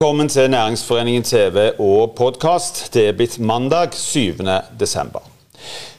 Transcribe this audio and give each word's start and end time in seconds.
Velkommen 0.00 0.28
til 0.28 0.50
Næringsforeningen 0.50 1.22
TV 1.22 1.70
og 1.78 2.12
podkast. 2.16 2.94
Det 2.94 3.08
er 3.08 3.14
blitt 3.18 3.40
mandag 3.40 3.88
7. 3.98 4.36
desember. 4.80 5.20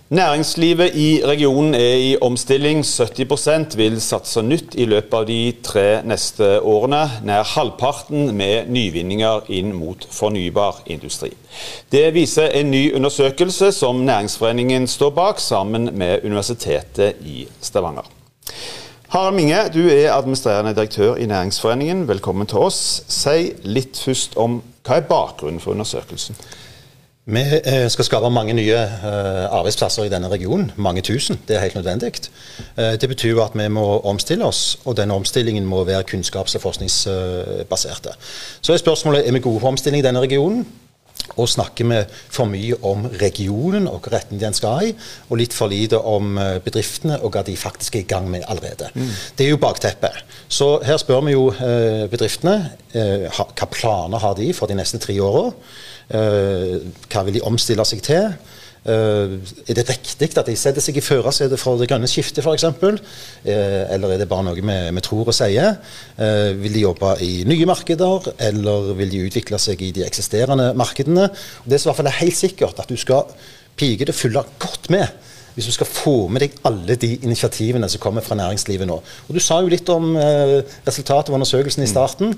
Næringslivet 0.09 0.95
i 0.95 1.21
regionen 1.25 1.75
er 1.75 1.95
i 1.95 2.17
omstilling. 2.21 2.79
70% 2.79 3.75
vil 3.75 4.01
satse 4.01 4.41
nytt 4.41 4.77
i 4.79 4.85
løpet 4.85 5.17
av 5.19 5.25
de 5.27 5.53
tre 5.63 5.83
neste 6.07 6.47
årene. 6.61 7.01
Nær 7.27 7.43
halvparten 7.43 8.31
med 8.37 8.71
nyvinninger 8.71 9.51
inn 9.51 9.73
mot 9.75 10.07
fornybar 10.11 10.79
industri. 10.85 11.33
Det 11.91 12.13
viser 12.15 12.55
en 12.55 12.71
ny 12.71 12.93
undersøkelse 12.95 13.73
som 13.75 13.99
Næringsforeningen 14.07 14.87
står 14.87 15.09
bak, 15.09 15.43
sammen 15.43 15.89
med 15.91 16.23
Universitetet 16.23 17.19
i 17.25 17.49
Stavanger. 17.61 18.07
Harald 19.09 19.35
Minge, 19.35 19.57
du 19.73 19.87
er 19.87 20.13
administrerende 20.13 20.75
direktør 20.75 21.15
i 21.15 21.25
Næringsforeningen. 21.25 22.07
Velkommen 22.07 22.47
til 22.47 22.57
oss. 22.57 23.03
Si 23.09 23.53
litt 23.65 23.97
først 23.97 24.35
om 24.37 24.59
hva 24.85 24.99
er 24.99 25.07
bakgrunnen 25.09 25.57
for 25.59 25.73
undersøkelsen? 25.73 26.37
Vi 27.25 27.41
eh, 27.41 27.87
skal 27.89 28.05
skape 28.05 28.29
mange 28.29 28.53
nye 28.53 28.75
eh, 28.77 29.47
arbeidsplasser 29.49 30.05
i 30.05 30.11
denne 30.13 30.29
regionen. 30.29 30.69
Mange 30.77 31.01
tusen. 31.01 31.39
Det 31.47 31.55
er 31.55 31.65
helt 31.65 31.75
nødvendig. 31.75 32.11
Eh, 32.77 32.99
det 33.01 33.09
betyr 33.09 33.41
at 33.41 33.57
vi 33.57 33.65
må 33.67 33.87
omstille 33.99 34.45
oss, 34.45 34.77
og 34.85 34.97
denne 34.97 35.17
omstillingen 35.17 35.65
må 35.65 35.83
være 35.83 36.03
kunnskaps- 36.11 36.55
og 36.55 36.61
forskningsbaserte. 36.61 38.13
Så 38.61 38.73
er 38.73 38.77
spørsmålet 38.77 39.27
er 39.27 39.31
vi 39.31 39.39
gode 39.39 39.59
på 39.59 39.73
omstilling 39.73 40.03
i 40.03 40.05
denne 40.05 40.21
regionen. 40.21 40.67
Og 41.39 41.47
snakker 41.47 41.87
vi 41.87 41.99
for 42.31 42.49
mye 42.49 42.77
om 42.85 43.05
regionen 43.21 43.87
og 43.87 43.99
hvilken 43.99 44.15
retning 44.15 44.41
den 44.41 44.55
skal 44.57 44.89
i, 44.89 44.93
og 45.29 45.39
litt 45.39 45.55
for 45.55 45.71
lite 45.71 45.99
om 45.99 46.37
eh, 46.41 46.57
bedriftene 46.63 47.19
og 47.21 47.35
hva 47.35 47.43
de 47.47 47.55
faktisk 47.59 47.95
er 47.95 48.03
i 48.03 48.09
gang 48.09 48.29
med 48.31 48.47
allerede. 48.47 48.89
Mm. 48.95 49.11
Det 49.37 49.45
er 49.45 49.53
jo 49.53 49.61
bakteppet. 49.61 50.23
Så 50.47 50.79
her 50.85 50.99
spør 51.01 51.23
vi 51.27 51.35
jo 51.35 51.49
eh, 51.53 52.07
bedriftene 52.11 52.57
eh, 52.91 53.29
hva 53.29 53.69
planer 53.71 54.23
har 54.25 54.35
de 54.39 54.51
for 54.57 54.71
de 54.71 54.79
neste 54.79 54.99
tre 54.99 55.19
åra. 55.21 55.51
hva 56.09 57.21
vil 57.21 57.35
de 57.35 57.41
omstille 57.45 57.83
seg 57.85 57.99
til? 58.01 58.31
Uh, 58.79 59.35
er 59.67 59.75
det 59.75 59.83
riktig 59.89 60.29
at 60.39 60.47
de 60.47 60.53
setter 60.55 60.79
seg 60.79 60.95
i 60.95 61.03
førersetet 61.03 61.59
for 61.59 61.75
det 61.79 61.89
grønne 61.91 62.07
skiftet 62.07 62.45
f.eks.? 62.45 62.63
Uh, 62.63 63.49
eller 63.91 64.13
er 64.13 64.21
det 64.21 64.27
bare 64.31 64.45
noe 64.47 64.55
vi, 64.55 64.63
vi 64.63 65.03
tror 65.03 65.27
og 65.27 65.35
sier? 65.35 65.75
Uh, 66.15 66.55
vil 66.61 66.77
de 66.77 66.85
jobbe 66.85 67.11
i 67.25 67.43
nye 67.49 67.67
markeder, 67.67 68.29
eller 68.49 68.93
vil 68.99 69.11
de 69.11 69.25
utvikle 69.27 69.59
seg 69.59 69.83
i 69.83 69.91
de 69.95 70.05
eksisterende 70.07 70.71
markedene? 70.79 71.27
Og 71.65 71.67
det 71.67 71.81
som 71.81 71.89
i 71.89 71.91
hvert 71.91 71.99
fall 71.99 72.11
er 72.13 72.21
helt 72.21 72.39
sikkert 72.39 72.79
at 72.79 72.91
du 72.91 72.95
skal 72.99 73.27
pike 73.79 74.07
det 74.07 74.15
fulle 74.15 74.45
godt 74.59 74.89
med 74.93 75.27
hvis 75.55 75.67
du 75.67 75.73
skal 75.75 75.89
få 75.89 76.13
med 76.31 76.43
deg 76.45 76.53
alle 76.63 76.95
de 76.95 77.09
initiativene 77.25 77.87
som 77.91 77.99
kommer 77.99 78.23
fra 78.23 78.37
næringslivet 78.37 78.87
nå. 78.87 78.95
Og 79.27 79.35
Du 79.35 79.41
sa 79.43 79.57
jo 79.59 79.67
litt 79.67 79.89
om 79.91 80.13
resultatet 80.15 81.33
av 81.33 81.35
undersøkelsen 81.35 81.83
i 81.83 81.89
starten. 81.89 82.31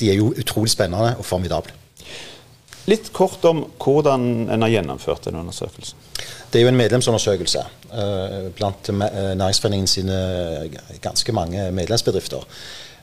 De 0.00 0.08
er 0.08 0.16
jo 0.16 0.30
utrolig 0.32 0.72
spennende 0.72 1.18
og 1.18 1.26
formidable. 1.28 1.74
Litt 2.88 3.10
kort 3.12 3.44
om 3.44 3.66
hvordan 3.76 4.48
en 4.48 4.64
har 4.64 4.72
gjennomført 4.72 5.26
en 5.28 5.42
undersøkelsen. 5.42 5.98
Det 6.48 6.60
er 6.60 6.64
jo 6.64 6.70
en 6.70 6.78
medlemsundersøkelse 6.78 7.64
uh, 7.92 8.46
blant 8.56 8.88
uh, 8.88 9.02
Næringsforeningen 9.36 9.90
sine 9.90 10.20
ganske 11.04 11.34
mange 11.36 11.66
medlemsbedrifter. 11.76 12.46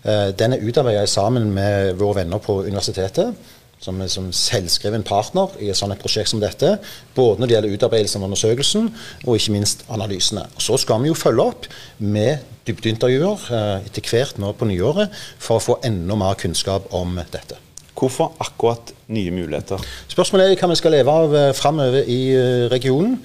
Uh, 0.05 0.31
den 0.37 0.55
er 0.55 0.63
utarbeidet 0.65 1.09
sammen 1.09 1.51
med 1.53 1.93
våre 2.01 2.23
venner 2.23 2.41
på 2.41 2.63
universitetet. 2.63 3.35
Som, 3.85 3.99
er, 4.01 4.07
som 4.09 4.31
selvskreven 4.33 5.03
partner 5.05 5.51
i 5.61 5.67
et 5.69 5.77
sånt 5.77 5.99
prosjekt 6.01 6.31
som 6.31 6.39
dette. 6.41 6.71
Både 7.13 7.37
når 7.37 7.49
det 7.49 7.55
gjelder 7.57 7.75
utarbeidelsen 7.75 8.23
av 8.23 8.29
undersøkelsen, 8.29 8.87
og 9.27 9.35
ikke 9.35 9.53
minst 9.53 9.83
analysene. 9.91 10.47
Så 10.57 10.79
skal 10.81 11.03
vi 11.03 11.11
jo 11.11 11.17
følge 11.19 11.45
opp 11.51 11.67
med 11.99 12.47
dybdeintervjuer 12.65 13.45
etter 13.83 14.09
hvert 14.09 14.39
nå 14.41 14.55
på 14.57 14.71
nyåret 14.71 15.13
for 15.35 15.59
å 15.59 15.65
få 15.67 15.77
enda 15.85 16.17
mer 16.17 16.39
kunnskap 16.39 16.87
om 16.95 17.19
dette. 17.35 17.59
Hvorfor 17.95 18.33
akkurat 18.39 18.93
nye 19.07 19.31
muligheter? 19.31 19.79
Spørsmålet 20.11 20.51
er 20.51 20.59
hva 20.59 20.71
vi 20.71 20.79
skal 20.79 20.95
leve 20.97 21.11
av 21.23 21.35
eh, 21.35 21.51
framover 21.55 22.03
i 22.11 22.21
eh, 22.35 22.67
regionen. 22.71 23.19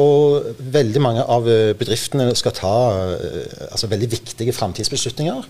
Og 0.00 0.52
veldig 0.72 1.00
mange 1.04 1.24
av 1.24 1.48
eh, 1.48 1.72
bedriftene 1.76 2.30
skal 2.36 2.54
ta 2.56 2.76
altså, 3.70 3.88
veldig 3.92 4.10
viktige 4.16 4.56
framtidsbeslutninger. 4.56 5.48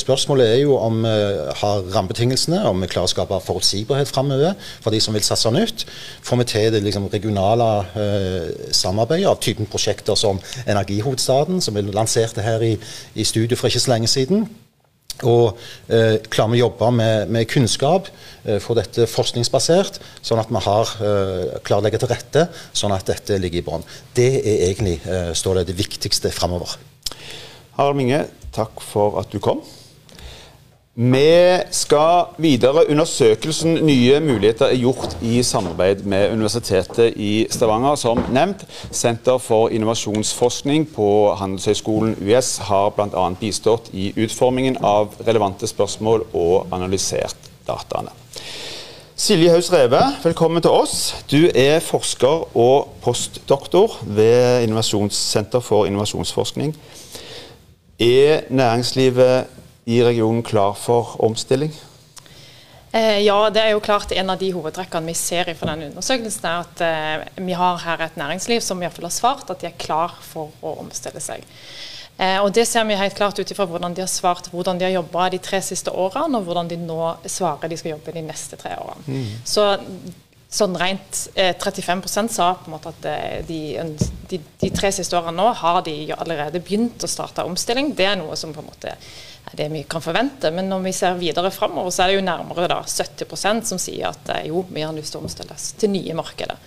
Spørsmålet 0.00 0.46
er 0.54 0.60
jo 0.62 0.78
om 0.80 1.02
vi 1.04 1.10
har 1.60 1.82
rammebetingelsene, 1.92 2.62
om 2.64 2.80
vi 2.80 2.86
klarer 2.88 3.10
å 3.10 3.12
skape 3.12 3.42
forutsigbarhet 3.44 4.08
framover 4.08 4.54
for 4.80 4.88
de 4.88 5.02
som 5.04 5.12
vil 5.12 5.26
satse 5.26 5.52
nytt. 5.52 5.84
Får 6.24 6.40
vi 6.40 6.46
til 6.48 6.72
det 6.72 6.80
liksom, 6.86 7.10
regionale 7.12 7.68
samarbeidet 8.72 9.28
av 9.28 9.36
typen 9.44 9.68
prosjekter 9.68 10.16
som 10.16 10.40
Energihovedstaden, 10.64 11.60
som 11.60 11.76
vi 11.76 11.84
lanserte 11.84 12.40
her 12.40 12.64
i, 12.64 12.72
i 13.12 13.28
studio 13.28 13.60
for 13.60 13.68
ikke 13.68 13.84
så 13.84 13.92
lenge 13.92 14.08
siden. 14.08 14.48
Og 15.22 15.58
eh, 15.86 16.18
klarer 16.26 16.50
vi 16.50 16.58
å 16.58 16.64
jobbe 16.64 16.90
med, 16.96 17.30
med 17.30 17.46
kunnskap, 17.50 18.08
eh, 18.42 18.58
få 18.62 18.74
dette 18.74 19.06
forskningsbasert, 19.10 20.00
sånn 20.24 20.42
at 20.42 20.50
vi 20.50 20.62
har, 20.66 20.90
eh, 20.98 21.54
klarer 21.62 21.84
å 21.84 21.86
legge 21.86 22.02
til 22.02 22.10
rette 22.10 22.48
sånn 22.74 22.94
at 22.96 23.06
dette 23.06 23.38
ligger 23.38 23.62
i 23.62 23.66
bånn. 23.68 23.86
Det 24.16 24.30
er 24.42 24.66
egentlig 24.66 24.98
eh, 25.06 25.30
står 25.36 25.60
det, 25.60 25.68
det 25.70 25.78
viktigste 25.78 26.34
framover. 26.34 26.74
Harald 27.78 27.98
Minge, 27.98 28.24
takk 28.54 28.82
for 28.82 29.20
at 29.22 29.30
du 29.30 29.38
kom. 29.42 29.62
Vi 30.96 31.58
skal 31.70 32.24
videre. 32.38 32.90
Undersøkelsen 32.90 33.74
Nye 33.86 34.20
muligheter 34.20 34.66
er 34.66 34.76
gjort 34.76 35.16
i 35.22 35.42
samarbeid 35.42 36.04
med 36.04 36.32
Universitetet 36.32 37.16
i 37.16 37.46
Stavanger. 37.50 37.94
Som 37.94 38.20
nevnt, 38.32 38.62
Senter 38.90 39.38
for 39.38 39.68
innovasjonsforskning 39.68 40.86
på 40.94 41.34
Handelshøyskolen 41.34 42.14
US 42.22 42.58
har 42.58 42.92
bl.a. 42.94 43.24
bistått 43.40 43.90
i 43.92 44.12
utformingen 44.16 44.78
av 44.86 45.16
relevante 45.26 45.66
spørsmål 45.66 46.28
og 46.32 46.70
analysert 46.70 47.50
dataene. 47.66 48.14
Silje 49.16 49.50
Haus 49.50 49.72
Reve, 49.72 49.98
velkommen 50.22 50.62
til 50.62 50.70
oss. 50.70 51.10
Du 51.30 51.50
er 51.54 51.82
forsker 51.82 52.54
og 52.54 52.94
postdoktor 53.02 53.98
ved 54.06 54.62
Innovasjonssenter 54.62 55.58
for 55.58 55.90
innovasjonsforskning. 55.90 56.70
Er 57.98 58.46
næringslivet 58.50 59.63
i 59.84 60.02
regionen 60.04 60.42
klar 60.42 60.74
for 60.78 61.16
omstilling? 61.24 61.72
Eh, 62.94 63.24
ja, 63.26 63.50
det 63.50 63.58
er 63.58 63.72
jo 63.74 63.82
klart 63.82 64.12
en 64.14 64.30
av 64.30 64.38
de 64.38 64.52
hovedtrekkene 64.54 65.10
vi 65.10 65.16
ser 65.18 65.48
fra 65.58 65.72
denne 65.72 65.88
undersøkelsen, 65.90 66.44
er 66.46 66.60
at 66.62 66.82
eh, 66.86 67.42
vi 67.42 67.56
har 67.58 67.80
her 67.82 68.04
et 68.04 68.20
næringsliv 68.20 68.62
som 68.62 68.78
i 68.78 68.86
hvert 68.86 68.94
fall 68.94 69.08
har 69.08 69.16
svart 69.16 69.50
at 69.50 69.64
de 69.64 69.66
er 69.66 69.80
klar 69.82 70.14
for 70.22 70.54
å 70.62 70.76
omstille 70.84 71.22
seg. 71.22 71.42
Eh, 72.14 72.38
og 72.38 72.52
Det 72.54 72.62
ser 72.70 72.86
vi 72.86 72.94
helt 72.94 73.16
klart 73.18 73.40
ut 73.40 73.50
ifra 73.50 73.66
hvordan 73.66 73.96
de 73.96 74.04
har 74.04 74.12
svart 74.12 74.46
hvordan 74.52 74.78
de 74.78 74.86
har 74.86 74.94
jobba 74.94 75.26
de 75.34 75.42
tre 75.42 75.58
siste 75.58 75.90
årene, 75.90 76.38
og 76.38 76.46
hvordan 76.46 76.70
de 76.70 76.78
nå 76.78 77.00
svarer 77.26 77.72
de 77.72 77.80
skal 77.80 77.96
jobbe 77.96 78.14
de 78.14 78.22
neste 78.28 78.60
tre 78.62 78.76
årene. 78.78 79.08
Mm. 79.10 79.42
Så 79.42 79.66
sånn 80.54 80.78
rent 80.78 81.24
eh, 81.34 81.50
35% 81.58 82.30
sa 82.30 82.52
på 82.54 82.70
en 82.70 82.76
måte 82.76 82.94
at 82.94 83.48
de, 83.48 83.60
de, 84.30 84.38
de, 84.62 84.70
tre 84.70 84.94
siste 84.94 85.18
årene 85.18 85.34
nå 85.34 85.50
har 85.64 85.82
de 85.82 85.96
allerede 86.14 86.62
begynt 86.62 87.02
å 87.02 87.10
starte 87.10 87.42
omstilling. 87.42 87.90
Det 87.98 88.06
er 88.06 88.20
noe 88.22 88.38
som 88.38 88.54
på 88.54 88.62
en 88.62 88.70
måte 88.70 88.94
det 89.52 89.68
vi 89.68 89.82
kan 89.82 90.02
forvente. 90.02 90.50
Men 90.50 90.68
når 90.68 90.80
vi 90.86 90.92
ser 90.96 91.20
videre 91.20 91.50
framover, 91.54 91.90
så 91.90 92.04
er 92.04 92.12
det 92.12 92.18
jo 92.18 92.26
nærmere 92.26 92.68
da 92.70 92.80
70% 92.82 93.68
som 93.68 93.80
sier 93.80 94.10
at 94.10 94.34
eh, 94.34 94.48
jo, 94.50 94.64
vi 94.70 94.84
har 94.84 94.94
lyst 94.96 95.14
til 95.14 95.22
å 95.22 95.26
omstilles 95.26 95.72
til 95.80 95.94
nye 95.94 96.16
markeder. 96.18 96.60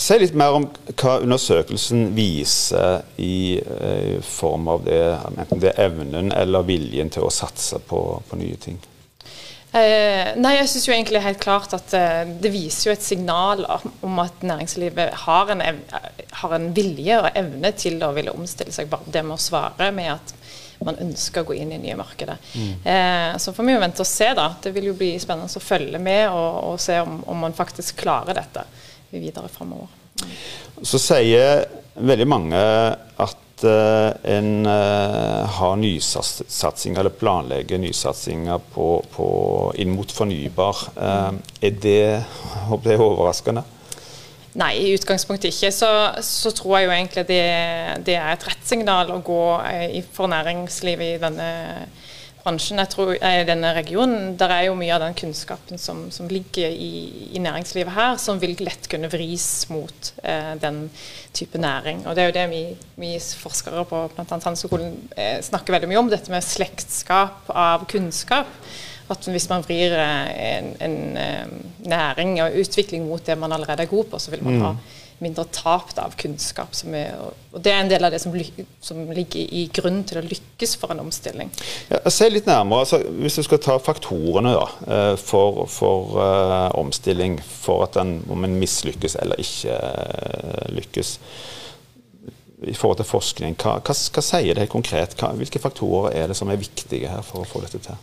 Si 0.00 0.16
litt 0.16 0.32
mer 0.32 0.54
om 0.56 0.64
hva 0.96 1.18
undersøkelsen 1.20 2.14
viser 2.16 3.02
i, 3.20 3.60
eh, 3.60 4.14
i 4.16 4.22
form 4.24 4.70
av 4.72 4.86
det, 4.86 5.02
enten 5.36 5.60
det 5.60 5.74
er 5.74 5.90
evnen 5.90 6.32
eller 6.32 6.64
viljen 6.64 7.12
til 7.12 7.26
å 7.26 7.34
satse 7.34 7.82
på, 7.84 8.00
på 8.28 8.40
nye 8.40 8.56
ting. 8.60 8.80
Eh, 9.70 10.32
nei, 10.34 10.56
jeg 10.56 10.70
synes 10.72 10.86
jo 10.88 10.94
egentlig 10.96 11.20
helt 11.22 11.38
klart 11.38 11.74
at 11.76 11.92
eh, 11.94 12.24
Det 12.42 12.50
viser 12.50 12.88
jo 12.88 12.94
et 12.96 13.04
signal 13.06 13.60
om 14.02 14.16
at 14.18 14.40
næringslivet 14.42 15.12
har 15.28 15.52
en, 15.54 15.62
har 16.40 16.54
en, 16.56 16.66
vilje 16.74 17.20
og 17.20 17.28
evne 17.38 17.70
til 17.78 18.00
å 18.02 18.10
ville 18.16 18.34
omstille 18.34 18.74
seg. 18.74 18.88
Bare 18.90 19.06
det 19.06 19.22
med 19.22 19.36
å 19.36 19.44
svare 19.44 19.92
med 19.94 20.16
at 20.16 20.34
man 20.88 21.00
ønsker 21.02 21.42
å 21.42 21.50
gå 21.50 21.56
inn 21.60 21.74
i 21.74 21.80
nye 21.80 21.96
markeder. 21.98 22.38
Mm. 22.54 22.72
Eh, 22.84 23.36
så 23.42 23.52
får 23.52 23.66
vi 23.66 23.74
jo 23.74 23.82
vente 23.82 24.04
og 24.04 24.08
se, 24.08 24.30
da. 24.36 24.46
Det 24.62 24.72
vil 24.76 24.90
jo 24.90 24.96
bli 24.96 25.12
spennende 25.20 25.60
å 25.60 25.64
følge 25.64 26.00
med 26.00 26.22
og, 26.30 26.48
og 26.70 26.80
se 26.80 26.96
om, 27.02 27.20
om, 27.26 27.44
man 27.44 27.56
faktisk 27.56 28.00
klarer 28.00 28.38
dette 28.40 28.64
videre 29.12 29.50
framover. 29.52 29.92
Mm. 30.20 30.32
Så 30.86 31.00
sier 31.02 31.66
veldig 32.00 32.26
mange 32.28 32.60
at 33.20 33.64
uh, 33.66 34.12
en 34.24 34.50
uh, 34.64 35.44
har 35.58 35.76
nysatsing, 35.80 36.96
eller 36.96 37.12
planlegger 37.12 37.80
nysatsinger 37.82 38.62
på, 38.72 38.88
på, 39.12 39.28
inn 39.82 39.92
mot 39.92 40.12
fornybar. 40.12 40.86
Uh, 40.96 41.34
er 41.60 41.76
det, 41.82 42.00
håper 42.70 42.94
jeg, 42.94 43.04
overraskende? 43.04 43.66
Nei, 44.58 44.72
i 44.82 44.94
utgangspunktet 44.96 45.52
ikke. 45.52 45.70
Så, 45.74 45.88
så 46.26 46.50
tror 46.56 46.78
jeg 46.78 46.88
jo 46.88 46.94
egentlig 46.96 47.26
det, 47.28 47.42
det 48.06 48.16
er 48.18 48.32
et 48.32 48.46
rett 48.48 48.66
signal 48.66 49.12
å 49.14 49.20
gå 49.22 49.42
eh, 49.68 50.00
for 50.14 50.30
næringslivet 50.32 51.16
i 51.16 51.20
denne 51.22 51.50
bransjen, 52.40 52.80
jeg 52.80 52.90
tror, 52.92 53.12
i 53.14 53.44
denne 53.46 53.70
regionen. 53.76 54.34
Der 54.40 54.52
er 54.54 54.66
jo 54.66 54.76
mye 54.78 54.94
av 54.96 55.04
den 55.04 55.16
kunnskapen 55.18 55.78
som, 55.78 56.06
som 56.14 56.28
ligger 56.30 56.72
i, 56.72 56.90
i, 57.30 57.42
næringslivet 57.42 57.94
her, 57.94 58.16
som 58.22 58.40
vil 58.42 58.56
lett 58.64 58.88
kunne 58.90 59.10
vris 59.12 59.68
mot 59.70 60.12
eh, 60.24 60.54
den 60.60 60.86
type 61.36 61.60
næring. 61.60 62.04
Og 62.06 62.16
Det 62.16 62.24
er 62.24 62.30
jo 62.30 62.38
det 62.38 62.46
vi, 62.50 62.62
vi 63.00 63.14
forskere 63.20 63.84
på 63.86 64.04
bl.a. 64.14 64.26
Handelshøyskolen 64.26 64.94
eh, 65.16 65.38
snakker 65.46 65.76
veldig 65.76 65.90
mye 65.92 66.02
om, 66.02 66.12
dette 66.12 66.32
med 66.32 66.46
slektskap 66.46 67.52
av 67.54 67.86
kunnskap. 67.90 68.50
At 69.10 69.28
hvis 69.32 69.48
man 69.50 69.64
vrir 69.66 69.96
en, 69.98 70.72
en, 70.80 70.96
næring 71.90 72.38
og 72.44 72.56
utvikling 72.62 73.06
mot 73.08 73.24
det 73.26 73.38
man 73.38 73.52
allerede 73.52 73.86
er 73.86 73.90
god 73.90 74.10
på, 74.12 74.18
så 74.22 74.34
vil 74.34 74.44
man 74.46 74.60
ha 74.64 74.74
mindre 75.20 75.44
tap 75.52 75.92
av 76.00 76.14
kunnskap. 76.18 76.74
Er, 76.88 77.12
og 77.52 77.60
Det 77.60 77.72
er 77.72 77.82
en 77.82 77.90
del 77.90 78.04
av 78.06 78.12
det 78.12 78.20
som, 78.22 78.34
som, 78.80 79.02
ligger 79.12 79.40
i 79.40 79.66
grunnen 79.74 80.02
til 80.08 80.20
å 80.20 80.24
lykkes 80.24 80.76
for 80.80 80.94
en 80.94 81.02
omstilling. 81.04 81.52
Ja, 81.90 82.00
se 82.12 82.30
litt 82.30 82.48
nærmere, 82.48 82.86
altså, 82.86 83.02
Hvis 83.20 83.36
du 83.40 83.44
skal 83.46 83.62
ta 83.62 83.76
faktorene 83.82 84.54
da, 84.56 84.66
eh, 84.96 85.14
for, 85.20 85.64
for 85.70 86.16
uh, 86.16 86.70
omstilling, 86.80 87.38
for 87.44 87.84
at 87.86 88.00
den, 88.00 88.20
om 88.32 88.48
en 88.48 88.58
mislykkes 88.60 89.18
eller 89.20 89.40
ikke 89.40 89.76
uh, 89.76 90.68
lykkes 90.76 91.18
i 92.68 92.74
forhold 92.76 92.98
til 93.00 93.08
forskning, 93.08 93.54
hva, 93.60 93.78
hva, 93.80 93.94
hva 93.96 94.24
sier 94.24 94.56
det 94.56 94.68
konkret? 94.72 95.16
Hva, 95.20 95.32
hvilke 95.36 95.62
faktorer 95.62 96.16
er 96.16 96.28
det 96.28 96.36
som 96.36 96.50
er 96.52 96.60
viktige 96.60 97.08
her 97.08 97.24
for 97.24 97.44
å 97.44 97.48
få 97.48 97.62
dette 97.64 97.80
til? 97.84 97.96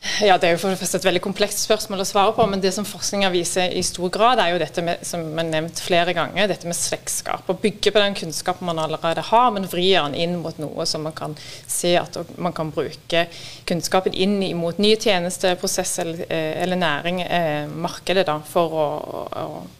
Ja, 0.00 0.38
Det 0.38 0.48
er 0.48 0.54
jo 0.54 0.60
for 0.62 0.72
det 0.72 0.80
første 0.80 0.96
et 0.96 1.04
veldig 1.04 1.20
komplekst 1.20 1.60
spørsmål 1.66 2.00
å 2.00 2.06
svare 2.08 2.32
på. 2.32 2.44
Men 2.48 2.62
det 2.62 2.72
som 2.72 2.86
forskninga 2.88 3.28
viser 3.34 3.72
i 3.76 3.82
stor 3.84 4.08
grad, 4.12 4.40
er 4.40 4.54
jo 4.54 4.60
dette 4.62 4.84
med, 4.84 5.02
som 5.04 5.20
er 5.38 5.48
nevnt 5.48 5.80
flere 5.84 6.14
ganger, 6.16 6.48
dette 6.48 6.68
med 6.68 6.76
slektskap. 6.76 7.44
Å 7.44 7.58
bygge 7.60 7.92
på 7.92 8.00
den 8.00 8.16
kunnskapen 8.16 8.68
man 8.68 8.80
allerede 8.80 9.24
har, 9.28 9.50
men 9.52 9.68
vri 9.68 9.90
den 9.92 10.16
inn 10.16 10.38
mot 10.40 10.56
noe 10.62 10.86
som 10.88 11.04
man 11.04 11.16
kan 11.16 11.36
se 11.68 11.92
at 12.00 12.16
man 12.40 12.56
kan 12.56 12.72
bruke 12.72 13.26
kunnskapen 13.68 14.16
inn 14.16 14.38
mot 14.56 14.80
nye 14.80 14.96
tjenesteprosesser 14.96 16.06
eller, 16.06 16.24
eh, 16.30 16.62
eller 16.62 16.80
næring, 16.80 17.20
eh, 17.20 17.66
markedet, 17.68 18.24
da, 18.26 18.40
for 18.40 18.72
å, 18.72 18.88
å 19.36 19.79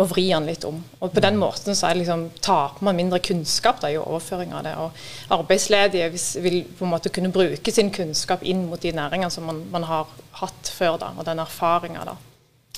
og 0.00 0.08
vri 0.14 0.26
den 0.30 0.48
litt 0.48 0.64
om. 0.64 0.78
Og 1.00 1.12
På 1.12 1.22
den 1.22 1.36
måten 1.40 1.76
så 1.76 1.92
liksom, 1.94 2.28
taper 2.40 2.84
man 2.86 2.96
mindre 2.96 3.20
kunnskap 3.20 3.82
da, 3.82 3.90
i 3.92 3.98
overføring 4.00 4.54
av 4.56 4.64
det. 4.64 4.74
Og 4.80 5.36
arbeidsledige 5.36 6.10
vil 6.40 6.62
på 6.78 6.86
en 6.86 6.94
måte 6.94 7.12
kunne 7.12 7.32
bruke 7.34 7.74
sin 7.74 7.92
kunnskap 7.92 8.42
inn 8.42 8.66
mot 8.70 8.80
de 8.80 8.94
næringene 8.96 9.30
som 9.30 9.48
man, 9.50 9.64
man 9.72 9.88
har 9.90 10.08
hatt 10.40 10.72
før, 10.72 10.96
da, 11.02 11.12
og 11.16 11.26
den 11.28 11.42
erfaringa 11.42 12.06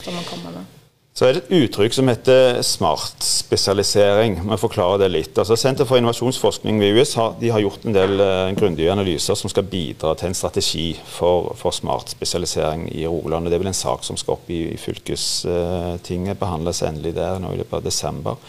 som 0.02 0.14
man 0.16 0.26
kommer 0.28 0.58
med. 0.58 0.81
Så 1.12 1.26
er 1.26 1.34
det 1.36 1.42
et 1.42 1.66
uttrykk 1.66 1.92
som 1.92 2.08
heter 2.08 2.62
smart 2.64 3.20
spesialisering. 3.20 4.38
Vi 4.48 4.56
forklarer 4.56 5.02
det 5.02 5.10
litt. 5.12 5.36
Altså, 5.36 5.58
Senter 5.60 5.84
for 5.84 6.00
innovasjonsforskning 6.00 6.78
ved 6.80 6.96
US 6.96 7.12
har, 7.20 7.34
har 7.36 7.60
gjort 7.60 7.84
en 7.84 7.96
del 7.96 8.16
uh, 8.16 8.48
grundige 8.56 8.94
analyser 8.94 9.36
som 9.36 9.52
skal 9.52 9.68
bidra 9.68 10.14
til 10.16 10.30
en 10.30 10.38
strategi 10.38 10.86
for, 11.04 11.52
for 11.60 11.76
smart 11.76 12.14
spesialisering 12.14 12.86
i 12.96 13.04
Rogaland. 13.04 13.50
Det 13.50 13.58
er 13.58 13.64
vel 13.66 13.74
en 13.74 13.76
sak 13.76 14.08
som 14.08 14.16
skal 14.16 14.38
opp 14.38 14.48
i, 14.48 14.62
i 14.72 14.80
fylkestinget, 14.80 16.32
uh, 16.32 16.40
behandles 16.46 16.80
endelig 16.88 17.12
der 17.20 17.36
nå 17.44 17.52
i 17.52 17.60
løpet 17.60 17.82
av 17.82 17.84
desember. 17.90 18.40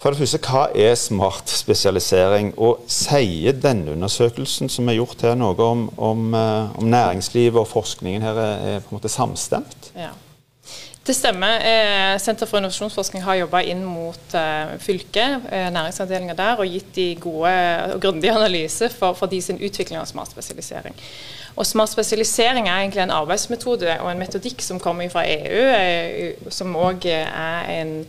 For 0.00 0.08
det 0.08 0.24
første, 0.24 0.40
Hva 0.48 0.64
er 0.72 0.96
smart 0.96 1.52
spesialisering? 1.52 2.54
Og 2.56 2.80
Sier 2.88 3.60
denne 3.60 3.92
undersøkelsen 3.92 4.72
som 4.72 4.88
er 4.88 5.02
gjort 5.02 5.28
her, 5.28 5.36
noe 5.36 5.68
om, 5.68 5.86
om, 6.00 6.26
uh, 6.32 6.72
om 6.80 6.88
næringslivet 6.96 7.60
og 7.60 7.68
forskningen 7.76 8.24
her 8.24 8.40
er, 8.40 8.68
er 8.72 8.84
på 8.86 8.96
en 8.96 9.02
måte 9.02 9.12
samstemt? 9.12 9.92
Ja. 9.92 10.14
Det 11.06 11.14
stemmer. 11.14 11.58
Eh, 11.58 12.18
Senter 12.20 12.46
for 12.46 12.60
innovasjonsforskning 12.60 13.24
har 13.24 13.34
jobba 13.40 13.64
inn 13.66 13.80
mot 13.82 14.34
eh, 14.38 14.74
fylket, 14.78 15.48
eh, 15.50 15.66
næringsavdelinga 15.74 16.36
der, 16.38 16.60
og 16.62 16.70
gitt 16.70 16.92
de 16.94 17.06
gode 17.20 17.54
og 17.94 18.00
grundige 18.00 18.32
analyser 18.32 18.88
for, 18.88 19.12
for 19.18 19.26
de 19.26 19.40
sin 19.42 19.58
utvikling 19.58 19.98
av 19.98 20.06
smart 20.06 20.30
spesialisering. 20.30 20.94
Og 21.56 21.66
Smart 21.66 21.90
spesialisering 21.90 22.68
er 22.68 22.76
egentlig 22.76 23.02
en 23.02 23.10
arbeidsmetode 23.10 23.96
og 24.00 24.12
en 24.12 24.22
metodikk 24.22 24.62
som 24.62 24.78
kommer 24.80 25.10
fra 25.10 25.26
EU, 25.26 26.30
som 26.50 26.76
òg 26.78 27.04
er 27.10 27.66
en, 27.80 28.06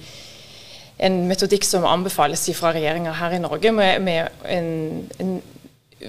en 1.00 1.18
metodikk 1.28 1.66
som 1.68 1.90
anbefales 1.90 2.46
fra 2.56 2.72
regjeringa 2.78 3.12
her 3.12 3.36
i 3.36 3.42
Norge, 3.42 3.72
med, 3.72 4.00
med 4.00 4.30
en, 4.46 5.10
en 5.20 5.42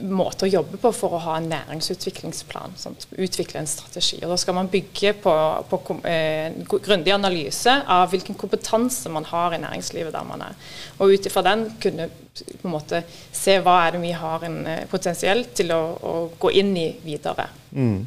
måte 0.03 0.47
å 0.47 0.51
jobbe 0.51 0.79
på 0.81 0.91
for 0.95 1.15
å 1.17 1.21
ha 1.27 1.37
en 1.39 1.49
næringsutviklingsplan. 1.51 2.75
Sant? 2.81 3.07
Utvikle 3.13 3.61
en 3.61 3.71
strategi. 3.71 4.19
Og 4.23 4.33
Da 4.33 4.39
skal 4.41 4.57
man 4.57 4.71
bygge 4.73 5.15
på, 5.23 5.35
på 5.71 5.81
eh, 6.09 6.57
grundig 6.73 7.15
analyse 7.15 7.77
av 7.87 8.11
hvilken 8.13 8.39
kompetanse 8.41 9.13
man 9.13 9.27
har 9.31 9.55
i 9.55 9.63
næringslivet 9.63 10.15
der 10.15 10.27
man 10.29 10.45
er. 10.49 10.59
Og 10.99 11.15
ut 11.15 11.31
ifra 11.31 11.45
den 11.47 11.67
kunne 11.83 12.09
på 12.35 12.67
en 12.67 12.75
måte 12.75 13.05
se 13.33 13.61
hva 13.63 13.79
er 13.85 13.95
det 13.95 14.03
vi 14.03 14.13
har 14.19 14.45
en 14.47 14.61
eh, 14.67 14.85
potensiell 14.91 15.47
til 15.55 15.73
å, 15.75 15.83
å, 15.95 16.15
gå 16.41 16.53
inn 16.61 16.75
i 16.77 16.89
videre. 17.05 17.49
Mm. 17.73 18.05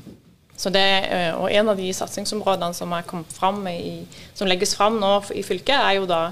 Så 0.58 0.72
det, 0.74 0.88
eh, 1.14 1.34
og 1.38 1.52
En 1.54 1.70
av 1.70 1.78
de 1.78 1.92
satsingsområdene 1.94 2.74
som, 2.74 2.94
er 2.94 3.06
frem 3.38 3.62
i, 3.72 4.06
som 4.36 4.50
legges 4.50 4.76
fram 4.76 5.00
nå 5.00 5.20
i 5.36 5.44
fylket, 5.46 5.78
er 5.78 6.00
jo 6.00 6.10
da 6.10 6.32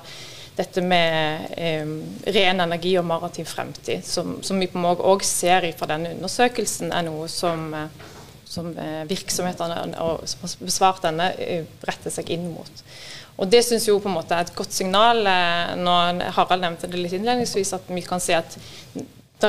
dette 0.56 0.82
med 0.82 1.48
eh, 1.60 1.90
ren 2.36 2.64
energi 2.64 2.94
og 3.00 3.08
maritim 3.08 3.48
fremtid, 3.48 4.06
som, 4.08 4.38
som 4.46 4.60
vi 4.60 4.70
på 4.72 4.80
en 4.80 4.86
måte 4.88 5.06
òg 5.06 5.26
ser 5.28 5.68
fra 5.76 5.90
denne 5.92 6.14
undersøkelsen, 6.16 6.94
er 6.96 7.06
noe 7.08 7.28
som, 7.32 7.68
eh, 7.76 8.06
som 8.48 8.72
eh, 8.72 9.04
virksomhetene 9.10 9.82
og, 10.04 10.24
som 10.32 10.46
har 10.46 10.56
besvart 10.64 11.04
denne, 11.04 11.32
eh, 11.44 11.68
retter 11.88 12.14
seg 12.14 12.32
inn 12.38 12.48
mot. 12.54 12.86
Og 13.36 13.52
Det 13.52 13.66
syns 13.68 13.90
jeg 13.90 14.00
på 14.00 14.08
en 14.08 14.16
måte 14.16 14.32
er 14.32 14.46
et 14.46 14.56
godt 14.56 14.72
signal. 14.72 15.18
når 15.76 16.22
Harald 16.38 16.62
nevnte 16.64 16.88
det 16.88 17.02
litt 17.02 17.18
innledningsvis, 17.18 17.74
at 17.76 17.90
vi 17.92 18.00
kan 18.02 18.22
se 18.24 18.38
at 18.38 18.56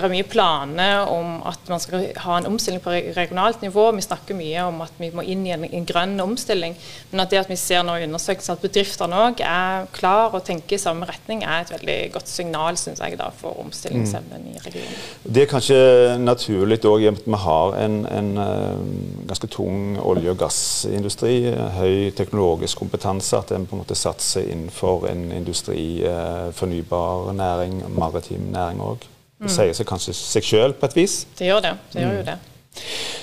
det 0.03 0.09
er 0.09 0.13
mye 0.13 0.27
planer 0.29 1.11
om 1.11 1.41
at 1.49 1.71
man 1.71 1.81
skal 1.83 2.07
ha 2.23 2.39
en 2.39 2.49
omstilling 2.51 2.83
på 2.85 2.93
regionalt 3.17 3.63
nivå. 3.65 3.89
Vi 3.97 4.05
snakker 4.05 4.37
mye 4.39 4.67
om 4.69 4.81
at 4.85 4.95
vi 5.01 5.11
må 5.15 5.25
inn 5.25 5.45
i 5.47 5.53
en, 5.55 5.65
en 5.67 5.87
grønn 5.89 6.15
omstilling. 6.23 6.77
Men 7.11 7.25
at 7.25 7.33
det 7.33 7.41
at 7.43 7.51
vi 7.51 7.59
ser 7.61 7.85
nå 7.87 7.97
i 7.99 8.07
undersøkelser 8.07 8.57
at 8.57 8.65
bedriftene 8.65 9.21
òg 9.27 9.43
er 9.47 9.89
klar 9.97 10.37
og 10.37 10.45
tenker 10.47 10.77
i 10.77 10.83
samme 10.83 11.09
retning, 11.09 11.45
er 11.45 11.65
et 11.65 11.73
veldig 11.75 11.99
godt 12.15 12.31
signal 12.31 12.79
synes 12.81 13.03
jeg, 13.03 13.19
da, 13.21 13.31
for 13.35 13.59
omstillingsevnen 13.65 14.45
mm. 14.45 14.53
i 14.53 14.63
regionen. 14.67 15.01
Det 15.25 15.45
er 15.45 15.51
kanskje 15.51 15.81
naturlig 16.21 16.81
òg 16.87 17.09
at 17.11 17.25
vi 17.27 17.41
har 17.47 17.77
en, 17.81 17.99
en, 18.11 18.31
eh, 18.43 18.85
ganske 19.29 19.51
tung 19.53 19.99
olje- 20.03 20.33
og 20.33 20.41
gassindustri, 20.45 21.35
høy 21.79 22.13
teknologisk 22.17 22.85
kompetanse, 22.85 23.37
at 23.39 23.53
en 23.57 23.67
på 23.67 23.77
en 23.77 23.85
måte 23.85 23.99
satser 23.99 24.47
innenfor 24.47 25.09
en 25.11 25.29
industri, 25.33 26.05
eh, 26.07 26.49
fornybar 26.57 27.33
næring, 27.37 27.83
maritim 27.97 28.51
næring 28.53 28.83
òg. 28.83 29.11
Det 29.43 29.53
sier 29.53 29.75
seg 29.77 29.89
kanskje 29.89 30.15
seg 30.17 30.47
sjøl 30.47 30.75
på 30.79 30.89
et 30.89 30.97
vis? 30.97 31.17
Det 31.37 31.51
gjør 31.51 31.65
det. 31.65 31.73
Det 31.93 32.03
gjør 32.03 32.15
jo 32.15 32.23
mm. 32.23 32.29
det. 32.31 32.37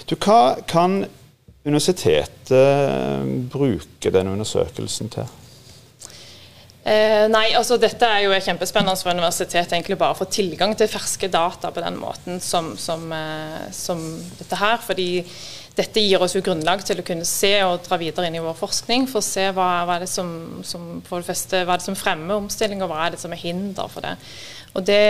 Du, 0.10 0.15
hva 0.18 0.39
kan 0.69 1.00
universitetet 1.63 3.50
bruke 3.54 4.12
denne 4.13 4.36
undersøkelsen 4.36 5.10
til? 5.13 5.30
Eh, 6.83 7.30
nei, 7.31 7.53
altså 7.56 7.77
Dette 7.80 8.03
er 8.03 8.25
jo 8.25 8.35
kjempespennende 8.44 9.00
for 9.00 9.15
universitetet 9.15 9.71
egentlig 9.71 9.95
bare 10.01 10.18
å 10.18 10.19
få 10.19 10.27
tilgang 10.27 10.74
til 10.75 10.89
ferske 10.91 11.30
data 11.31 11.71
på 11.71 11.83
den 11.83 11.95
måten 11.95 12.41
som, 12.44 12.74
som, 12.75 13.06
eh, 13.15 13.69
som, 13.71 14.01
dette 14.39 14.59
her. 14.59 14.81
fordi 14.83 15.24
dette 15.77 16.03
gir 16.03 16.21
oss 16.21 16.35
jo 16.35 16.44
grunnlag 16.44 16.83
til 16.85 17.00
å 17.00 17.06
kunne 17.07 17.25
se 17.25 17.53
og 17.65 17.85
dra 17.88 17.97
videre 17.97 18.27
inn 18.27 18.35
i 18.37 18.44
vår 18.44 18.57
forskning 18.59 19.07
for 19.09 19.23
å 19.23 19.25
se 19.25 19.47
hva, 19.56 19.69
hva 19.87 19.95
er 19.95 20.04
det 20.04 20.11
som, 20.11 20.28
som, 20.68 20.99
for 21.07 21.23
det 21.23 21.31
første, 21.31 21.63
hva 21.63 21.78
er 21.78 21.81
det 21.81 21.87
som 21.87 21.97
fremmer 21.97 22.35
omstilling, 22.35 22.83
og 22.83 22.92
hva 22.92 23.07
er 23.07 23.16
det 23.16 23.23
som 23.23 23.33
er 23.33 23.42
hinder 23.42 23.90
for 23.90 24.06
det. 24.06 24.13
Og 24.75 24.85
det 24.85 25.02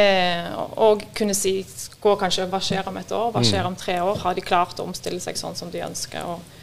å 0.54 0.94
kunne 1.18 1.36
si 1.36 1.58
gå 2.04 2.16
kanskje, 2.20 2.46
Hva 2.52 2.62
skjer 2.64 2.88
om 2.88 2.98
et 3.00 3.12
år? 3.16 3.32
Hva 3.34 3.44
skjer 3.48 3.66
om 3.66 3.76
tre 3.80 3.98
år? 4.04 4.20
Har 4.22 4.36
de 4.36 4.44
klart 4.46 4.80
å 4.80 4.86
omstille 4.86 5.20
seg 5.24 5.40
sånn 5.40 5.56
som 5.56 5.72
de 5.72 5.82
ønsker? 5.84 6.24
Og, 6.28 6.63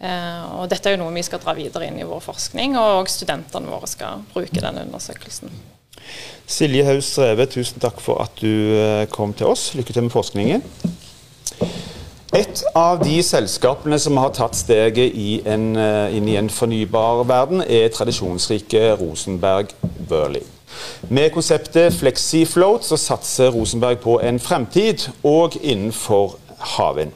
og 0.00 0.70
Dette 0.70 0.88
er 0.88 0.96
jo 0.96 1.02
noe 1.02 1.12
vi 1.12 1.24
skal 1.26 1.42
dra 1.42 1.52
videre 1.56 1.90
inn 1.90 1.98
i 2.00 2.06
vår 2.08 2.22
forskning, 2.24 2.78
og 2.80 3.10
studentene 3.12 3.68
våre 3.68 3.88
skal 3.90 4.22
bruke 4.32 4.62
denne 4.62 4.86
undersøkelsen. 4.86 5.52
Silje 6.50 6.84
Haus 6.86 7.12
Streve, 7.12 7.46
tusen 7.46 7.82
takk 7.82 8.00
for 8.02 8.22
at 8.24 8.40
du 8.40 8.48
eh, 8.74 9.06
kom 9.12 9.34
til 9.36 9.52
oss. 9.52 9.70
Lykke 9.76 9.94
til 9.94 10.06
med 10.08 10.14
forskningen. 10.14 10.64
Et 12.34 12.62
av 12.78 13.00
de 13.02 13.16
selskapene 13.26 13.98
som 13.98 14.18
har 14.22 14.32
tatt 14.34 14.54
steget 14.54 15.16
inn 15.18 16.28
i 16.30 16.36
en 16.38 16.50
fornybar 16.50 17.24
verden, 17.26 17.62
er 17.66 17.90
tradisjonsrike 17.90 18.94
Rosenberg 19.00 19.74
Burley. 20.08 20.46
Med 21.10 21.32
konseptet 21.34 21.94
FlexiFloat 21.98 22.86
så 22.86 22.98
satser 22.98 23.50
Rosenberg 23.50 23.98
på 23.98 24.20
en 24.22 24.38
fremtid, 24.38 25.08
og 25.26 25.58
innenfor 25.58 26.38
havvind. 26.76 27.12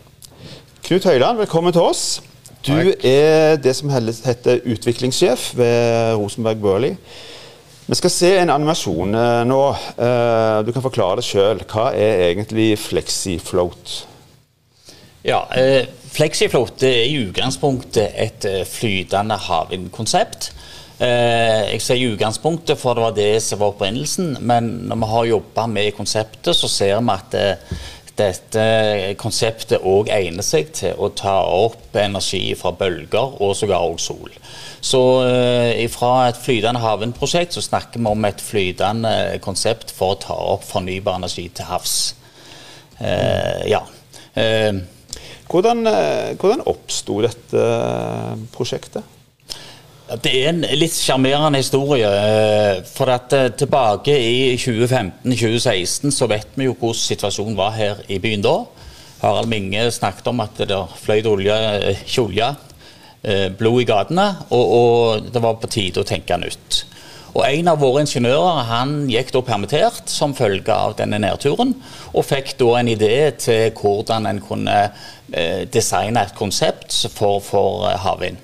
Knut 0.82 1.06
Høiland, 1.06 1.38
velkommen 1.38 1.72
til 1.72 1.86
oss. 1.86 2.04
Du 2.64 2.94
er 3.04 3.56
det 3.60 3.74
som 3.76 3.92
heter 3.92 4.62
utviklingssjef 4.64 5.50
ved 5.58 6.14
Rosenberg 6.16 6.60
Burley. 6.62 6.96
Vi 7.86 7.98
skal 7.98 8.10
se 8.10 8.30
en 8.40 8.52
animasjon 8.54 9.14
eh, 9.20 9.42
nå. 9.44 9.60
Eh, 10.00 10.58
du 10.64 10.72
kan 10.72 10.84
forklare 10.86 11.20
det 11.20 11.26
sjøl. 11.28 11.60
Hva 11.68 11.90
er 11.92 12.30
egentlig 12.30 12.70
FlexiFloat? 12.80 13.96
Ja, 15.24 15.42
eh, 15.52 15.84
FlexiFloat 16.14 16.86
er 16.88 17.02
i 17.04 17.18
utgangspunktet 17.26 18.16
et 18.24 18.48
flytende 18.70 19.36
havvindkonsept 19.48 20.54
Eh, 21.02 21.72
jeg 21.74 21.82
sier 21.82 22.12
utgangspunktet, 22.14 22.78
for 22.78 22.94
det 22.94 23.02
var 23.02 23.14
det 23.16 23.42
som 23.42 23.60
var 23.60 23.72
opprinnelsen. 23.72 24.36
Men 24.46 24.70
når 24.88 25.00
vi 25.00 25.10
har 25.10 25.30
jobba 25.32 25.66
med 25.66 25.96
konseptet, 25.96 26.54
så 26.54 26.70
ser 26.70 27.00
vi 27.00 27.16
at 27.16 27.34
eh, 27.38 27.80
dette 28.18 28.64
konseptet 29.18 29.82
òg 29.82 30.10
egner 30.14 30.44
seg 30.46 30.70
til 30.76 30.98
å 31.02 31.08
ta 31.18 31.34
opp 31.50 31.96
energi 31.98 32.52
fra 32.58 32.70
bølger 32.78 33.40
og 33.42 33.54
sågar 33.58 33.82
òg 33.88 33.98
sol. 34.02 34.30
Så 34.84 35.00
eh, 35.26 35.84
fra 35.90 36.28
et 36.28 36.38
flytende 36.38 36.82
havvindprosjekt 36.82 37.56
så 37.56 37.64
snakker 37.64 38.02
vi 38.02 38.10
om 38.10 38.28
et 38.28 38.42
flytende 38.44 39.14
konsept 39.44 39.90
for 39.94 40.14
å 40.14 40.20
ta 40.22 40.38
opp 40.54 40.66
fornybar 40.68 41.18
energi 41.18 41.48
til 41.54 41.70
havs. 41.70 41.96
Eh, 43.00 43.64
ja. 43.74 43.84
Eh, 44.34 44.74
Hvordan, 45.44 45.84
hvordan 46.40 46.62
oppsto 46.66 47.18
dette 47.22 47.64
prosjektet? 48.50 49.04
Det 50.04 50.34
er 50.36 50.50
en 50.50 50.64
litt 50.76 50.92
sjarmerende 50.92 51.62
historie. 51.62 52.08
For 52.92 53.08
at 53.08 53.32
tilbake 53.56 54.12
i 54.12 54.52
2015-2016 54.60 56.12
så 56.12 56.28
vet 56.28 56.52
vi 56.58 56.66
jo 56.68 56.74
hvordan 56.76 57.00
situasjonen 57.00 57.56
var 57.56 57.72
her 57.72 58.02
i 58.12 58.18
byen 58.20 58.44
da. 58.44 58.58
Harald 59.22 59.48
Minge 59.48 59.86
snakket 59.96 60.28
om 60.28 60.44
at 60.44 60.60
det 60.60 60.80
fløyt 61.00 61.30
olje, 61.30 61.56
ikke 61.94 62.26
olje, 62.26 62.50
blod 63.56 63.80
i 63.80 63.88
gatene. 63.88 64.28
Og, 64.52 64.76
og 64.76 65.32
det 65.32 65.44
var 65.46 65.56
på 65.62 65.72
tide 65.72 66.04
å 66.04 66.08
tenke 66.12 66.36
nytt. 66.36 66.84
Og 67.32 67.42
En 67.48 67.72
av 67.72 67.80
våre 67.80 68.04
ingeniører 68.04 68.68
han 68.68 68.96
gikk 69.08 69.32
da 69.32 69.40
permittert 69.48 70.12
som 70.12 70.36
følge 70.36 70.70
av 70.70 70.98
denne 71.00 71.18
nedturen, 71.24 71.72
og 72.12 72.28
fikk 72.28 72.58
da 72.60 72.74
en 72.76 72.92
idé 72.92 73.16
til 73.40 73.72
hvordan 73.80 74.28
en 74.28 74.44
kunne 74.44 74.80
designe 75.72 76.28
et 76.28 76.36
konsept 76.36 77.06
for, 77.16 77.40
for 77.40 77.88
havvind. 78.04 78.43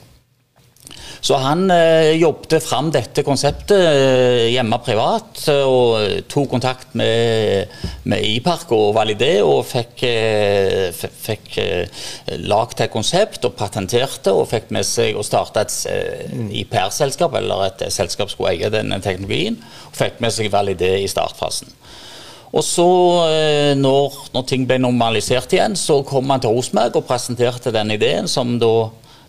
Så 1.21 1.37
han 1.37 1.67
eh, 1.71 2.17
jobbet 2.17 2.63
fram 2.65 2.89
dette 2.93 3.25
konseptet 3.27 3.77
eh, 3.77 4.47
hjemme 4.55 4.79
privat, 4.85 5.43
og 5.69 6.25
tok 6.33 6.49
kontakt 6.55 6.95
med, 6.97 7.69
med 8.09 8.25
IPARK 8.25 8.73
og 8.77 8.95
Validé, 8.97 9.33
og 9.45 9.61
fikk, 9.69 10.05
eh, 10.09 10.89
fikk 10.97 11.59
eh, 11.61 12.05
lagd 12.41 12.81
et 12.81 12.93
konsept 12.93 13.45
og 13.45 13.57
patenterte, 13.59 14.33
og 14.33 14.49
fikk 14.51 14.73
med 14.75 14.89
seg 14.89 15.19
å 15.19 15.27
starte 15.27 15.67
et 15.67 15.77
eh, 15.93 16.47
IPR-selskap, 16.63 17.37
eller 17.37 17.69
et 17.69 17.87
selskap 17.93 18.33
skulle 18.33 18.55
eie 18.55 18.73
denne 18.73 19.01
teknologien, 19.05 19.61
og 19.91 20.01
fikk 20.01 20.25
med 20.25 20.33
seg 20.35 20.49
Validé 20.53 20.97
i 21.03 21.11
startfasen. 21.11 21.77
Og 22.51 22.65
så, 22.67 22.89
eh, 23.31 23.73
når, 23.79 24.17
når, 24.35 24.47
ting 24.49 24.65
ble 24.67 24.81
normalisert 24.83 25.53
igjen, 25.55 25.77
så 25.79 26.01
kom 26.07 26.33
han 26.33 26.43
til 26.43 26.57
Rosenberg 26.57 26.97
og 26.99 27.07
presenterte 27.07 27.71
den 27.75 27.93
ideen 27.95 28.27
som 28.31 28.57
da 28.59 28.89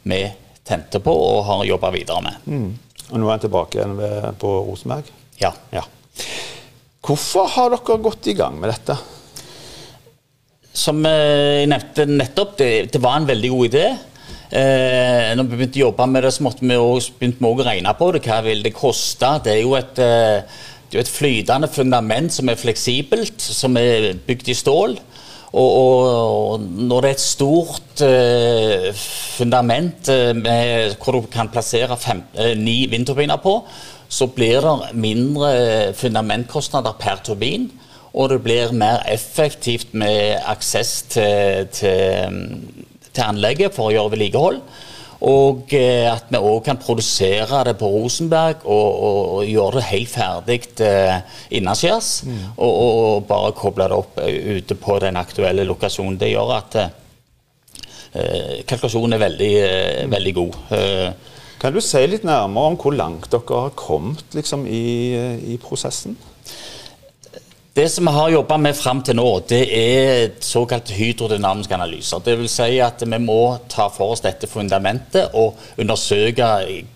vi 0.10 0.24
tente 0.68 1.02
på 1.04 1.14
og 1.14 1.44
har 1.48 1.66
jobba 1.68 1.92
videre 1.94 2.22
med. 2.26 2.46
Mm. 2.46 2.70
Og 3.12 3.18
Nå 3.20 3.28
er 3.28 3.36
han 3.36 3.44
tilbake 3.44 3.80
igjen 3.80 3.98
ved, 4.00 4.30
på 4.40 4.52
Rosenberg? 4.68 5.10
Ja. 5.42 5.52
ja. 5.74 5.84
Hvorfor 7.02 7.50
har 7.56 7.74
dere 7.74 7.98
gått 8.04 8.30
i 8.32 8.38
gang 8.38 8.60
med 8.62 8.72
dette? 8.72 8.96
Som 10.72 11.02
jeg 11.04 11.68
nevnte 11.68 12.06
nettopp, 12.08 12.56
det, 12.62 12.72
det 12.94 13.02
var 13.04 13.20
en 13.20 13.28
veldig 13.28 13.52
god 13.52 13.70
idé. 13.72 13.86
Eh, 14.52 15.32
når 15.36 15.48
vi 15.48 15.58
begynte 15.58 15.80
å 15.80 15.86
jobbe 15.86 16.08
med 16.12 16.26
det, 16.26 16.34
så 16.36 16.44
måtte 16.44 16.68
vi 16.68 16.76
også, 16.76 17.16
begynte 17.20 17.40
vi 17.40 17.50
også 17.50 17.64
å 17.64 17.68
regne 17.68 17.96
på 18.00 18.10
det. 18.16 18.22
Hva 18.28 18.40
vil 18.46 18.64
det 18.66 18.74
koste? 18.76 19.30
Det 19.44 19.54
er 19.54 19.62
jo 19.64 19.76
et, 19.80 20.00
eh, 20.00 20.60
det 20.92 21.00
er 21.00 21.06
et 21.06 21.12
flytende 21.12 21.70
fundament 21.72 22.34
som 22.36 22.52
er 22.52 22.60
fleksibelt, 22.60 23.40
som 23.40 23.78
er 23.80 24.14
bygd 24.28 24.52
i 24.52 24.58
stål. 24.60 24.98
Og, 25.52 25.72
og, 25.78 26.62
når 26.62 27.04
det 27.04 27.10
er 27.10 27.18
et 27.18 27.24
stort 27.24 28.02
eh, 28.06 28.86
fundament 29.36 30.08
uh, 30.08 30.32
med, 30.38 30.94
hvor 31.04 31.18
du 31.18 31.28
kan 31.32 31.52
plassere 31.52 31.98
fem, 32.00 32.22
eh, 32.40 32.54
ni 32.56 32.86
vindturbiner 32.88 33.42
på, 33.44 33.58
så 34.12 34.30
blir 34.32 34.64
det 34.64 34.94
mindre 34.96 35.52
fundamentkostnader 35.96 36.96
per 37.00 37.20
turbin. 37.24 37.68
Og 38.14 38.30
det 38.32 38.42
blir 38.44 38.72
mer 38.76 39.04
effektivt 39.08 39.94
med 39.96 40.40
aksess 40.52 41.02
til, 41.14 41.68
til, 41.72 42.40
til 43.12 43.24
anlegget 43.24 43.76
for 43.76 43.88
å 43.88 43.94
gjøre 43.96 44.16
vedlikehold. 44.16 44.64
Og 45.22 45.74
eh, 45.78 46.08
at 46.10 46.32
vi 46.34 46.40
òg 46.42 46.64
kan 46.66 46.80
produsere 46.82 47.62
det 47.68 47.76
på 47.78 47.90
Rosenberg 47.94 48.64
og, 48.66 48.88
og, 48.90 49.20
og 49.36 49.44
gjøre 49.46 49.78
det 49.78 49.90
helt 49.92 50.10
ferdig 50.10 50.60
eh, 50.82 51.20
innaskjærs. 51.60 52.10
Mm. 52.26 52.40
Og, 52.56 52.72
og, 52.72 53.28
bare 53.30 53.54
koble 53.58 53.86
det 53.92 54.00
opp 54.02 54.18
eh, 54.24 54.58
ute 54.58 54.78
på 54.82 54.98
den 55.04 55.20
aktuelle 55.22 55.68
lokasjonen. 55.70 56.18
Det 56.22 56.32
gjør 56.32 56.56
at 56.58 56.80
eh, 56.82 58.64
kalkulasjonen 58.66 59.18
er 59.20 59.24
veldig, 59.28 59.52
eh, 59.62 60.02
mm. 60.08 60.16
veldig 60.16 60.34
god. 60.40 60.60
Eh, 60.80 61.38
kan 61.62 61.76
du 61.76 61.82
si 61.86 62.02
litt 62.10 62.26
nærmere 62.26 62.74
om 62.74 62.82
hvor 62.82 62.98
langt 62.98 63.30
dere 63.30 63.64
har 63.68 63.78
kommet 63.78 64.34
liksom, 64.34 64.66
i, 64.66 64.86
i 65.54 65.60
prosessen? 65.62 66.18
Det 67.74 67.90
som 67.90 68.06
vi 68.06 68.12
har 68.12 68.30
jobba 68.30 68.58
med 68.58 68.76
fram 68.76 69.00
til 69.00 69.16
nå, 69.16 69.26
det 69.48 69.62
er 69.72 70.34
såkalte 70.44 70.92
hydrodynamiske 70.92 71.78
analyser. 71.78 72.26
Vil 72.26 72.50
si 72.52 72.82
at 72.84 73.00
vi 73.06 73.20
må 73.24 73.38
ta 73.72 73.86
for 73.88 74.12
oss 74.12 74.24
dette 74.26 74.50
fundamentet 74.52 75.32
og 75.40 75.56
undersøke 75.80 76.50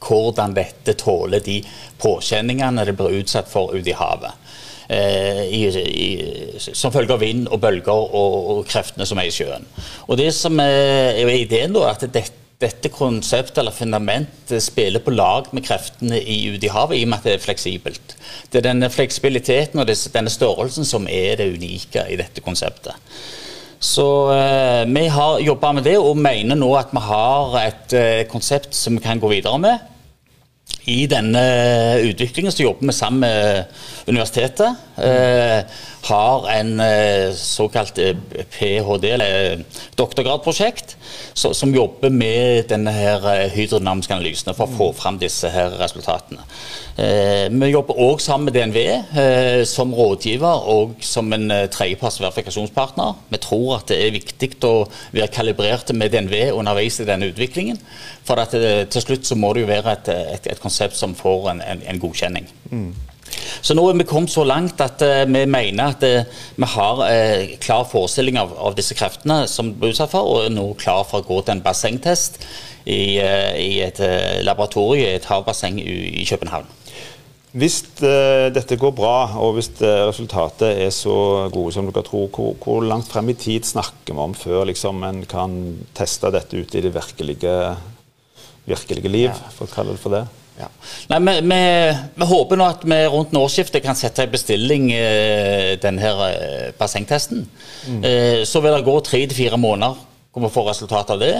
hvordan 0.04 0.58
dette 0.58 0.98
tåler 1.00 1.40
de 1.46 1.62
påkjenningene 2.04 2.84
det 2.90 2.98
blir 3.00 3.22
utsatt 3.22 3.48
for 3.48 3.72
ute 3.72 3.94
i 3.94 3.96
havet. 3.96 4.36
Eh, 4.92 5.46
i, 5.48 5.62
i, 5.80 6.10
som 6.60 6.92
følge 6.92 7.16
av 7.16 7.24
vind 7.24 7.48
og 7.48 7.62
bølger 7.64 7.96
og, 7.96 8.36
og, 8.36 8.66
kreftene 8.68 9.08
som 9.08 9.24
er 9.24 9.32
i 9.32 9.34
sjøen. 9.34 9.64
Og 10.10 10.20
Det 10.20 10.28
som 10.36 10.60
er, 10.60 11.16
er 11.24 11.38
ideen, 11.40 11.72
da, 11.72 11.88
at 11.94 12.04
dette 12.04 12.45
dette 12.62 12.90
konseptet 12.94 13.58
eller 13.60 13.76
fundamentet 13.76 14.64
spiller 14.64 15.04
på 15.04 15.12
lag 15.12 15.50
med 15.52 15.66
kreftene 15.66 16.22
i 16.22 16.38
ute 16.54 16.70
i 16.70 16.72
havet, 16.72 16.98
i 16.98 17.04
og 17.04 17.12
med 17.12 17.20
at 17.20 17.28
det 17.28 17.34
er 17.36 17.44
fleksibelt. 17.44 18.16
Det 18.52 18.62
er 18.62 18.70
denne 18.70 18.90
fleksibiliteten 18.92 19.82
og 19.82 19.90
denne 19.90 20.32
størrelsen 20.32 20.88
som 20.88 21.10
er 21.12 21.42
det 21.42 21.50
unike 21.58 22.06
i 22.12 22.20
dette 22.20 22.44
konseptet. 22.46 22.96
Så 23.86 24.08
eh, 24.34 24.86
vi 24.88 25.08
har 25.12 25.44
jobba 25.44 25.74
med 25.76 25.84
det 25.86 25.98
og 26.00 26.16
mener 26.18 26.56
nå 26.58 26.72
at 26.80 26.96
vi 26.96 27.04
har 27.04 27.60
et 27.66 27.98
eh, 28.00 28.24
konsept 28.32 28.74
som 28.74 28.96
vi 28.96 29.04
kan 29.04 29.20
gå 29.20 29.30
videre 29.36 29.60
med. 29.60 29.92
I 30.90 31.06
denne 31.10 31.42
utviklingen 32.06 32.54
så 32.54 32.64
jobber 32.64 32.88
vi 32.88 32.94
sammen 32.94 33.24
med 33.26 33.66
universitetet. 34.08 34.78
Eh, 35.02 35.62
har 36.06 36.50
en 36.54 36.80
eh, 36.80 37.34
såkalt 37.38 37.98
eh, 38.02 38.18
ph.d., 38.54 39.12
eller 39.16 39.64
doktorgradprosjekt, 39.98 40.95
som 41.34 41.74
jobber 41.76 42.14
med 42.14 42.68
denne 42.70 42.94
her 42.96 43.26
eh, 43.32 43.54
hydrodynamiske 43.54 44.16
analysene 44.16 44.56
for 44.58 44.68
å 44.68 44.78
få 44.78 44.90
fram 44.98 45.20
disse 45.22 45.50
her 45.52 45.76
resultatene. 45.80 46.46
Vi 46.96 47.68
jobber 47.68 47.98
òg 48.00 48.22
sammen 48.24 48.48
med 48.48 48.56
DNV 48.56 49.66
som 49.68 49.92
rådgiver 49.92 50.68
og 50.72 50.94
som 51.04 51.34
en 51.36 51.52
tredjeparts 51.72 52.22
verifikasjonspartner. 52.24 53.18
Vi 53.34 53.40
tror 53.44 53.82
at 53.82 53.90
det 53.92 53.98
er 54.00 54.14
viktig 54.16 54.50
å 54.64 54.86
være 55.12 55.28
kalibrert 55.36 55.92
med 55.92 56.14
DNV 56.14 56.54
underveis 56.56 57.02
i 57.04 57.08
denne 57.10 57.28
utviklingen. 57.34 57.82
For 58.24 58.40
at 58.40 58.56
til 58.56 59.04
slutt 59.04 59.28
så 59.28 59.36
må 59.36 59.52
det 59.52 59.66
jo 59.66 59.74
være 59.74 59.98
et, 59.98 60.14
et, 60.38 60.48
et 60.56 60.64
konsept 60.64 60.96
som 60.96 61.18
får 61.20 61.52
en, 61.52 61.66
en, 61.68 61.84
en 61.84 62.02
godkjenning. 62.06 62.48
Mm. 62.72 62.94
Så 63.66 63.74
nå 63.74 63.86
er 63.90 63.98
vi 63.98 64.06
kommet 64.08 64.34
så 64.34 64.44
langt 64.46 64.82
at 64.84 65.02
uh, 65.02 65.24
vi 65.26 65.46
mener 65.50 65.96
at 65.96 66.06
uh, 66.06 66.44
vi 66.56 66.70
har 66.76 67.02
uh, 67.02 67.56
klar 67.64 67.88
forestilling 67.90 68.38
av, 68.42 68.54
av, 68.54 68.76
disse 68.78 68.98
kreftene 68.98 69.46
som 69.50 69.74
blir 69.74 69.96
utsatt 69.96 70.14
for, 70.14 70.28
og 70.30 70.46
er 70.46 70.54
nå 70.54 70.68
klar 70.80 71.06
for 71.08 71.24
å 71.24 71.28
gå 71.28 71.42
til 71.42 71.56
en 71.56 71.66
bassengtest 71.66 72.42
i, 72.86 73.18
i 73.18 73.82
et 73.82 73.98
laboratorium 74.46 75.08
i 75.08 75.16
et 75.18 75.26
havbasseng 75.26 75.80
i, 75.82 76.22
i 76.22 76.26
København. 76.30 76.68
Hvis 77.56 77.80
dette 77.98 78.78
går 78.78 78.92
bra, 78.94 79.16
og 79.42 79.56
hvis 79.56 79.72
resultatet 79.80 80.84
er 80.84 80.92
så 80.94 81.16
gode 81.50 81.72
som 81.74 81.88
dere 81.88 82.04
tror, 82.06 82.28
hvor, 82.36 82.54
hvor 82.62 82.86
langt 82.86 83.10
frem 83.10 83.32
i 83.32 83.38
tid 83.40 83.66
snakker 83.66 84.12
vi 84.12 84.22
om 84.22 84.36
før 84.38 84.68
liksom, 84.70 85.02
en 85.08 85.24
kan 85.26 85.56
teste 85.98 86.30
dette 86.36 86.62
ute 86.62 86.78
i 86.78 86.84
det 86.86 86.94
virkelige, 86.94 87.56
virkelige 88.68 89.14
liv, 89.18 89.46
for 89.56 89.66
å 89.66 89.74
kalle 89.74 89.96
det 89.96 90.04
for 90.04 90.14
det? 90.14 90.26
Ja. 90.60 90.70
Nei, 91.08 91.20
vi, 91.20 91.34
vi, 91.42 91.62
vi, 92.16 92.26
håper 92.30 92.60
nå 92.60 92.68
at 92.72 92.84
vi 92.88 93.00
rundt 93.12 93.36
årsskiftet 93.36 93.84
kan 93.84 93.98
sette 94.00 94.24
i 94.24 94.32
bestilling 94.32 94.88
eh, 94.96 95.76
denne 95.84 96.12
eh, 96.30 96.70
bassengtesten. 96.80 97.44
Mm. 97.90 98.04
Eh, 98.08 98.44
så 98.48 98.62
vil 98.64 98.78
det 98.78 98.86
gå 98.88 98.96
tre 99.04 99.26
til 99.26 99.36
fire 99.36 99.60
måneder 99.60 100.00
hvor 100.32 100.46
vi 100.46 100.54
får 100.56 100.70
resultat 100.72 101.12
av 101.16 101.20
det. 101.20 101.36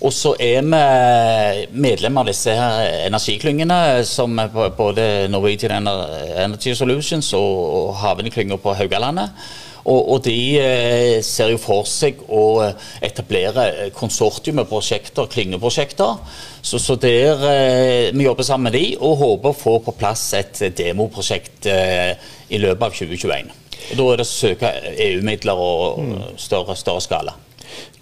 Og 0.00 0.12
så 0.16 0.32
er 0.40 0.64
vi 0.64 1.80
medlemmer 1.82 2.24
av 2.24 2.30
disse 2.30 2.54
her 2.56 3.08
energiklyngene, 3.08 4.00
som 4.08 4.38
både 4.78 5.26
Norwegian 5.28 5.84
Energy 5.84 6.72
Solutions 6.78 7.28
og 7.36 7.98
Havvindklynga 8.00 8.56
på 8.62 8.72
Haugalandet. 8.78 9.34
Og, 9.88 10.00
og 10.12 10.24
de 10.26 10.36
eh, 10.60 11.18
ser 11.24 11.54
jo 11.54 11.60
for 11.60 11.88
seg 11.88 12.20
å 12.28 12.44
eh, 12.66 12.88
etablere 13.06 13.66
eh, 13.70 13.92
konsortium 13.96 14.60
med 14.60 14.68
prosjekter, 14.68 15.28
klyngeprosjekter. 15.32 16.20
Så, 16.60 16.80
så 16.82 16.96
der 17.00 17.40
vi 18.12 18.26
jobber 18.26 18.44
sammen 18.44 18.68
med 18.68 18.76
de, 18.76 18.84
og 19.00 19.16
håper 19.22 19.52
å 19.52 19.56
få 19.56 19.78
på 19.84 19.94
plass 19.96 20.26
et 20.36 20.60
demoprosjekt 20.76 21.64
i 21.70 22.60
løpet 22.60 22.84
av 22.84 22.98
2021. 22.98 23.48
Og 23.80 23.94
Da 23.96 24.08
er 24.10 24.20
det 24.20 24.26
å 24.26 24.28
søke 24.28 24.72
EU-midler 25.06 25.62
og 25.64 26.02
mm. 26.04 26.18
større, 26.36 26.76
større 26.76 27.00
skala. 27.00 27.32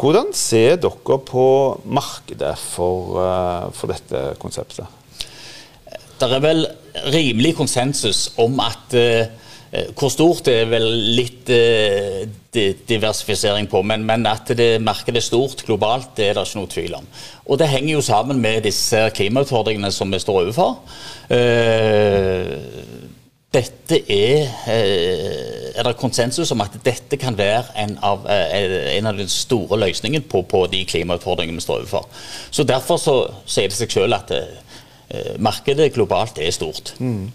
Hvordan 0.00 0.32
ser 0.35 0.80
dere 0.82 1.18
på 1.28 1.47
markedet 1.87 2.56
for, 2.58 3.20
for 3.78 3.94
dette 3.94 4.25
konseptet? 4.42 4.90
Det 6.18 6.26
er 6.26 6.42
vel 6.42 6.66
rimelig 7.14 7.54
konsensus 7.61 8.32
om 8.42 8.58
at 8.64 8.99
hvor 9.68 10.08
stort 10.08 10.48
er 10.48 10.68
vel 10.70 10.87
litt 11.18 11.50
eh, 11.52 12.25
diversifisering 12.88 13.68
på, 13.68 13.82
men, 13.84 14.06
men, 14.08 14.25
at 14.26 14.48
det 14.56 14.78
markedet 14.80 15.20
er 15.20 15.26
stort 15.26 15.64
globalt, 15.66 16.14
det 16.16 16.30
er 16.30 16.38
det 16.38 16.46
ikke 16.46 16.60
noe 16.62 16.72
tvil 16.72 16.96
om. 16.96 17.10
Og 17.48 17.60
det 17.60 17.68
henger 17.68 17.92
jo 17.92 18.06
sammen 18.06 18.40
med 18.40 18.64
disse 18.64 19.02
klimautfordringene 19.18 19.92
som 19.92 20.12
vi 20.12 20.22
står 20.22 20.40
overfor. 20.46 20.78
Eh, 21.37 22.56
dette 23.54 23.96
er, 24.12 24.48
eh, 24.68 25.72
er 25.75 25.82
det 25.82 25.96
konsensus 25.96 26.50
om 26.52 26.60
at 26.60 26.75
dette 26.84 27.16
kan 27.16 27.37
være 27.37 27.64
en 27.76 27.98
av, 28.02 28.26
eh, 28.28 28.96
en 28.98 29.06
av 29.06 29.16
de 29.16 29.28
store 29.28 29.78
løsningene 29.78 30.28
på, 30.28 30.42
på, 30.42 30.66
de 30.66 30.84
klimautfordringene 30.84 31.56
vi 31.56 31.64
står 31.64 31.80
overfor. 31.80 32.08
Så 32.50 32.64
Derfor 32.64 32.96
så 33.00 33.16
sier 33.46 33.68
det 33.68 33.78
seg 33.78 33.90
selv 33.90 34.14
at 34.14 34.32
eh, 34.37 35.37
markedet 35.38 35.94
globalt 35.94 36.38
er 36.38 36.50
stort. 36.52 36.92
Mm. 37.00 37.30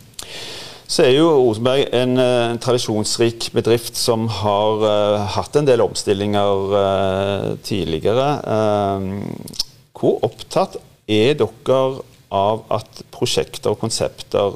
Så 0.87 1.05
er 1.05 1.13
jo 1.15 1.29
Rosenberg 1.31 1.87
en, 1.95 2.17
en 2.19 2.59
tradisjonsrik 2.61 3.49
bedrift 3.55 3.97
som 3.97 4.27
har 4.41 4.83
uh, 4.83 5.23
hatt 5.37 5.55
en 5.57 5.67
del 5.67 5.83
omstillinger 5.83 6.73
uh, 6.75 7.49
tidligere. 7.65 8.29
Uh, 8.43 9.61
hvor 9.97 10.19
opptatt 10.27 10.77
er 11.07 11.37
dere 11.39 11.81
av 12.33 12.63
at 12.73 13.03
prosjekter 13.13 13.75
og 13.75 13.79
konsepter 13.83 14.55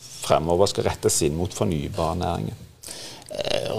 fremover 0.00 0.70
skal 0.70 0.88
rettes 0.88 1.20
inn 1.26 1.36
mot 1.36 1.52
fornybarnæringen? 1.54 2.67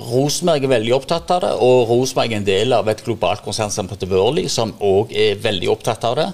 Rosenberg 0.09 0.65
er 0.65 0.71
veldig 0.71 0.91
opptatt 0.93 1.31
av 1.33 1.39
det, 1.41 1.49
og 1.65 1.89
Rosenberg 1.89 2.33
er 2.33 2.37
en 2.37 2.45
del 2.45 2.73
av 2.75 2.87
et 2.91 3.01
globalt 3.01 3.41
konsern 3.41 3.71
som 3.73 3.87
Worley, 3.89 4.45
som 4.51 4.75
òg 4.85 5.13
er 5.17 5.39
veldig 5.41 5.69
opptatt 5.73 6.05
av 6.05 6.15
det. 6.19 6.27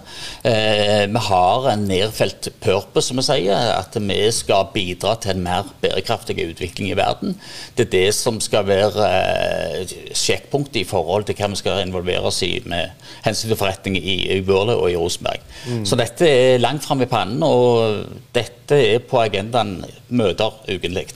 Eh, 0.52 1.06
vi 1.08 1.22
har 1.30 1.68
en 1.72 1.86
nedfelt 1.88 2.50
purpose, 2.64 3.08
som 3.08 3.22
vi 3.22 3.26
sier, 3.28 3.72
at 3.76 3.96
vi 3.96 4.20
skal 4.36 4.68
bidra 4.74 5.16
til 5.22 5.36
en 5.36 5.46
mer 5.46 5.70
bærekraftig 5.82 6.38
utvikling 6.44 6.92
i 6.92 6.98
verden. 7.00 7.38
Det 7.78 7.88
er 7.88 7.94
det 7.94 8.10
som 8.18 8.42
skal 8.44 8.68
være 8.68 9.08
eh, 9.08 9.96
sjekkpunktet 10.12 10.82
i 10.84 10.88
forhold 10.90 11.30
til 11.30 11.40
hva 11.40 11.52
vi 11.54 11.62
skal 11.62 11.86
involvere 11.86 12.32
oss 12.32 12.42
i 12.44 12.58
med 12.68 12.92
hensyn 13.26 13.52
til 13.52 13.60
forretning 13.60 13.96
i, 14.00 14.18
i 14.36 14.42
Worley 14.44 14.76
og 14.76 14.90
i 14.92 15.00
Rosenberg. 15.00 15.46
Mm. 15.70 15.86
Så 15.88 16.00
dette 16.00 16.28
er 16.28 16.60
langt 16.64 16.84
fram 16.84 17.04
i 17.06 17.10
pannen, 17.10 17.48
og 17.48 18.20
dette 18.36 18.82
er 18.96 19.08
på 19.08 19.24
agendaen 19.24 19.80
møter 20.12 20.60
ukentlig. 20.68 21.08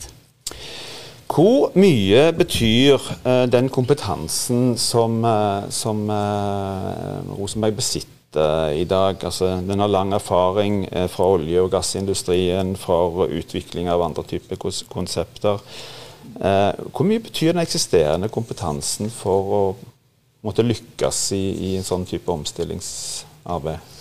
Hvor 1.30 1.70
mye 1.78 2.32
betyr 2.34 2.96
uh, 2.98 3.46
den 3.52 3.68
kompetansen 3.70 4.74
som, 4.82 5.20
uh, 5.22 5.68
som 5.70 6.08
uh, 6.10 7.22
Rosenberg 7.38 7.76
besitter 7.78 8.74
i 8.74 8.88
dag? 8.90 9.22
Altså, 9.24 9.52
den 9.62 9.80
har 9.80 9.92
lang 9.94 10.14
erfaring 10.14 10.88
fra 11.10 11.28
olje- 11.36 11.62
og 11.62 11.70
gassindustrien, 11.72 12.76
fra 12.78 13.28
utvikling 13.30 13.90
av 13.90 14.02
andre 14.06 14.24
typer 14.24 14.58
konsepter. 14.90 15.62
hvor 16.94 17.06
mye 17.06 17.20
betyr 17.20 17.54
den 17.54 17.62
eksisterende 17.62 18.30
kompetansen 18.30 19.10
for 19.10 19.54
å 19.54 19.62
måtte 20.46 20.64
lykkes 20.64 21.32
i, 21.34 21.46
i 21.70 21.76
en 21.78 21.84
sånn 21.84 22.06
type 22.06 22.32
omstillingsarbeid? 22.32 23.99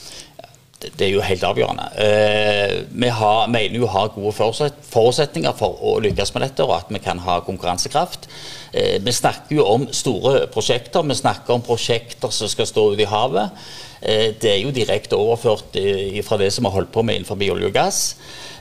Det 0.78 1.02
er 1.02 1.10
jo 1.10 1.22
helt 1.26 1.42
avgjørende. 1.42 1.86
Eh, 1.98 2.74
vi 3.02 3.08
har, 3.10 3.48
mener 3.50 3.80
jo 3.80 3.88
å 3.88 3.94
ha 3.96 4.04
gode 4.14 4.30
forutsetninger 4.36 5.56
for 5.58 5.80
å 5.82 5.96
lykkes 6.04 6.30
med 6.34 6.44
dette, 6.46 6.62
og 6.62 6.76
at 6.76 6.92
vi 6.94 7.00
kan 7.02 7.18
ha 7.24 7.40
konkurransekraft. 7.42 8.28
Eh, 8.70 9.00
vi 9.02 9.14
snakker 9.14 9.58
jo 9.58 9.66
om 9.66 9.88
store 9.90 10.46
prosjekter. 10.54 11.02
Vi 11.02 11.18
snakker 11.18 11.56
om 11.56 11.66
prosjekter 11.66 12.30
som 12.34 12.50
skal 12.50 12.70
stå 12.70 12.92
ute 12.92 13.02
i 13.02 13.10
havet. 13.10 13.58
Eh, 14.02 14.34
det 14.40 14.50
er 14.52 14.60
jo 14.62 14.74
direkte 14.74 15.18
overført 15.18 15.76
eh, 15.78 16.20
fra 16.26 16.38
det 16.38 16.52
som 16.54 16.64
vi 16.64 16.70
har 16.70 16.78
holdt 16.80 16.92
på 16.94 17.02
med 17.02 17.18
innenfor 17.18 17.40
olje 17.50 17.66
og 17.66 17.74
gass. 17.74 18.02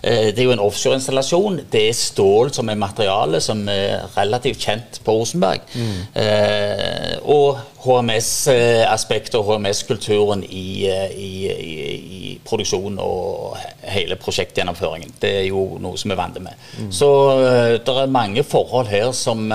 Eh, 0.02 0.30
det 0.34 0.40
er 0.40 0.48
jo 0.48 0.54
en 0.56 0.64
offshoreinstallasjon. 0.66 1.60
Det 1.72 1.84
er 1.90 1.98
stål 1.98 2.52
som 2.54 2.70
er 2.70 2.80
materiale 2.80 3.42
som 3.42 3.62
er 3.70 4.08
relativt 4.18 4.66
kjent 4.66 5.02
på 5.06 5.14
Rosenberg. 5.14 5.62
Mm. 5.76 6.00
Eh, 6.22 7.14
og 7.30 7.60
HMS-aspektet 7.86 9.38
og 9.40 9.52
HMS-kulturen 9.52 10.44
i, 10.44 10.88
i, 10.88 11.30
i, 11.52 11.76
i, 12.22 12.34
produksjonen 12.48 12.98
og 13.02 13.58
hele 13.88 14.18
prosjektgjennomføringen. 14.20 15.14
Det 15.22 15.34
er 15.44 15.46
jo 15.52 15.70
noe 15.82 15.98
som 15.98 16.12
vi 16.12 16.18
er 16.18 16.22
vant 16.22 16.42
med. 16.42 16.66
Mm. 16.80 16.90
Så 16.92 17.12
det 17.86 17.94
er 17.94 18.12
mange 18.12 18.44
forhold 18.44 18.90
her 18.92 19.14
som, 19.16 19.48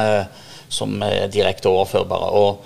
som 0.68 0.96
er 1.06 1.28
direkte 1.32 1.70
overførbare. 1.72 2.30
og 2.30 2.64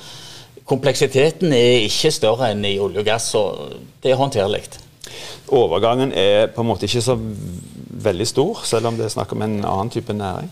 Kompleksiteten 0.66 1.52
er 1.54 1.86
ikke 1.86 2.10
større 2.10 2.50
enn 2.50 2.64
i 2.66 2.78
olje 2.82 3.04
og 3.04 3.06
gass, 3.06 3.30
så 3.34 3.46
det 4.02 4.12
er 4.12 4.18
håndterlig 4.18 4.64
overgangen 5.52 6.12
er 6.12 6.46
på 6.52 6.62
en 6.62 6.70
måte 6.70 6.86
ikke 6.88 7.04
så 7.04 7.16
veldig 8.06 8.28
stor, 8.28 8.62
selv 8.68 8.90
om 8.90 8.98
det 8.98 9.06
er 9.06 9.14
snakk 9.14 9.34
om 9.36 9.44
en 9.46 9.58
annen 9.64 9.92
type 9.92 10.14
næring? 10.14 10.50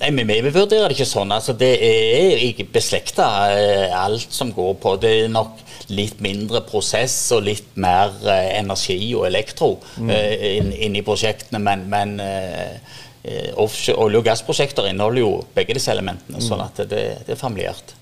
Nei, 0.00 0.10
men 0.10 0.26
Vi 0.26 0.50
vurderer 0.50 0.88
det 0.88 0.96
ikke 0.96 1.06
sånn. 1.06 1.30
altså 1.32 1.52
Det 1.52 1.76
er 1.78 2.40
ikke 2.48 2.66
beslekta 2.72 3.26
eh, 3.54 3.92
alt 3.94 4.32
som 4.34 4.50
går 4.52 4.74
på. 4.82 4.96
Det 4.98 5.12
er 5.24 5.28
nok 5.30 5.60
litt 5.94 6.18
mindre 6.20 6.62
prosess 6.66 7.14
og 7.36 7.44
litt 7.46 7.76
mer 7.76 8.10
eh, 8.24 8.58
energi 8.58 9.14
og 9.14 9.28
elektro 9.28 9.76
mm. 9.98 10.10
uh, 10.10 10.44
inn, 10.56 10.72
inn, 10.72 10.96
i 10.96 11.04
prosjektene. 11.06 11.62
Men, 11.62 11.86
men 11.92 12.18
offshore 13.54 14.02
olje- 14.02 14.18
og 14.18 14.26
gassprosjekter 14.26 14.88
inneholder 14.90 15.22
jo 15.22 15.32
begge 15.54 15.76
disse 15.78 15.92
elementene. 15.94 16.40
Mm. 16.40 16.46
sånn 16.48 16.64
at 16.64 16.82
det, 16.82 17.04
det 17.28 17.36
er 17.36 17.38
familiært. 17.38 17.94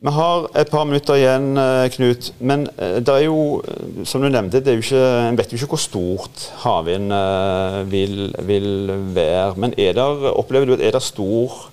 Vi 0.00 0.08
har 0.16 0.46
et 0.56 0.70
par 0.72 0.86
minutter 0.88 1.18
igjen, 1.20 1.58
eh, 1.60 1.86
Knut. 1.92 2.30
Men 2.40 2.62
eh, 2.80 3.00
det 3.04 3.12
er 3.12 3.26
jo, 3.26 3.60
eh, 3.60 3.98
som 4.08 4.22
du 4.24 4.30
nevnte, 4.32 4.62
det 4.64 4.78
ikke, 4.80 5.00
en 5.28 5.36
vet 5.36 5.52
jo 5.52 5.58
ikke 5.58 5.74
hvor 5.74 5.82
stort 5.82 6.44
havvind 6.62 7.12
vil, 7.92 8.30
vil, 8.48 8.70
være. 9.12 9.58
Men 9.60 9.76
er 9.76 9.98
der, 9.98 10.30
opplever 10.32 10.70
du 10.70 10.78
at 10.78 10.86
er 10.86 10.96
det 10.96 11.04
stor 11.04 11.66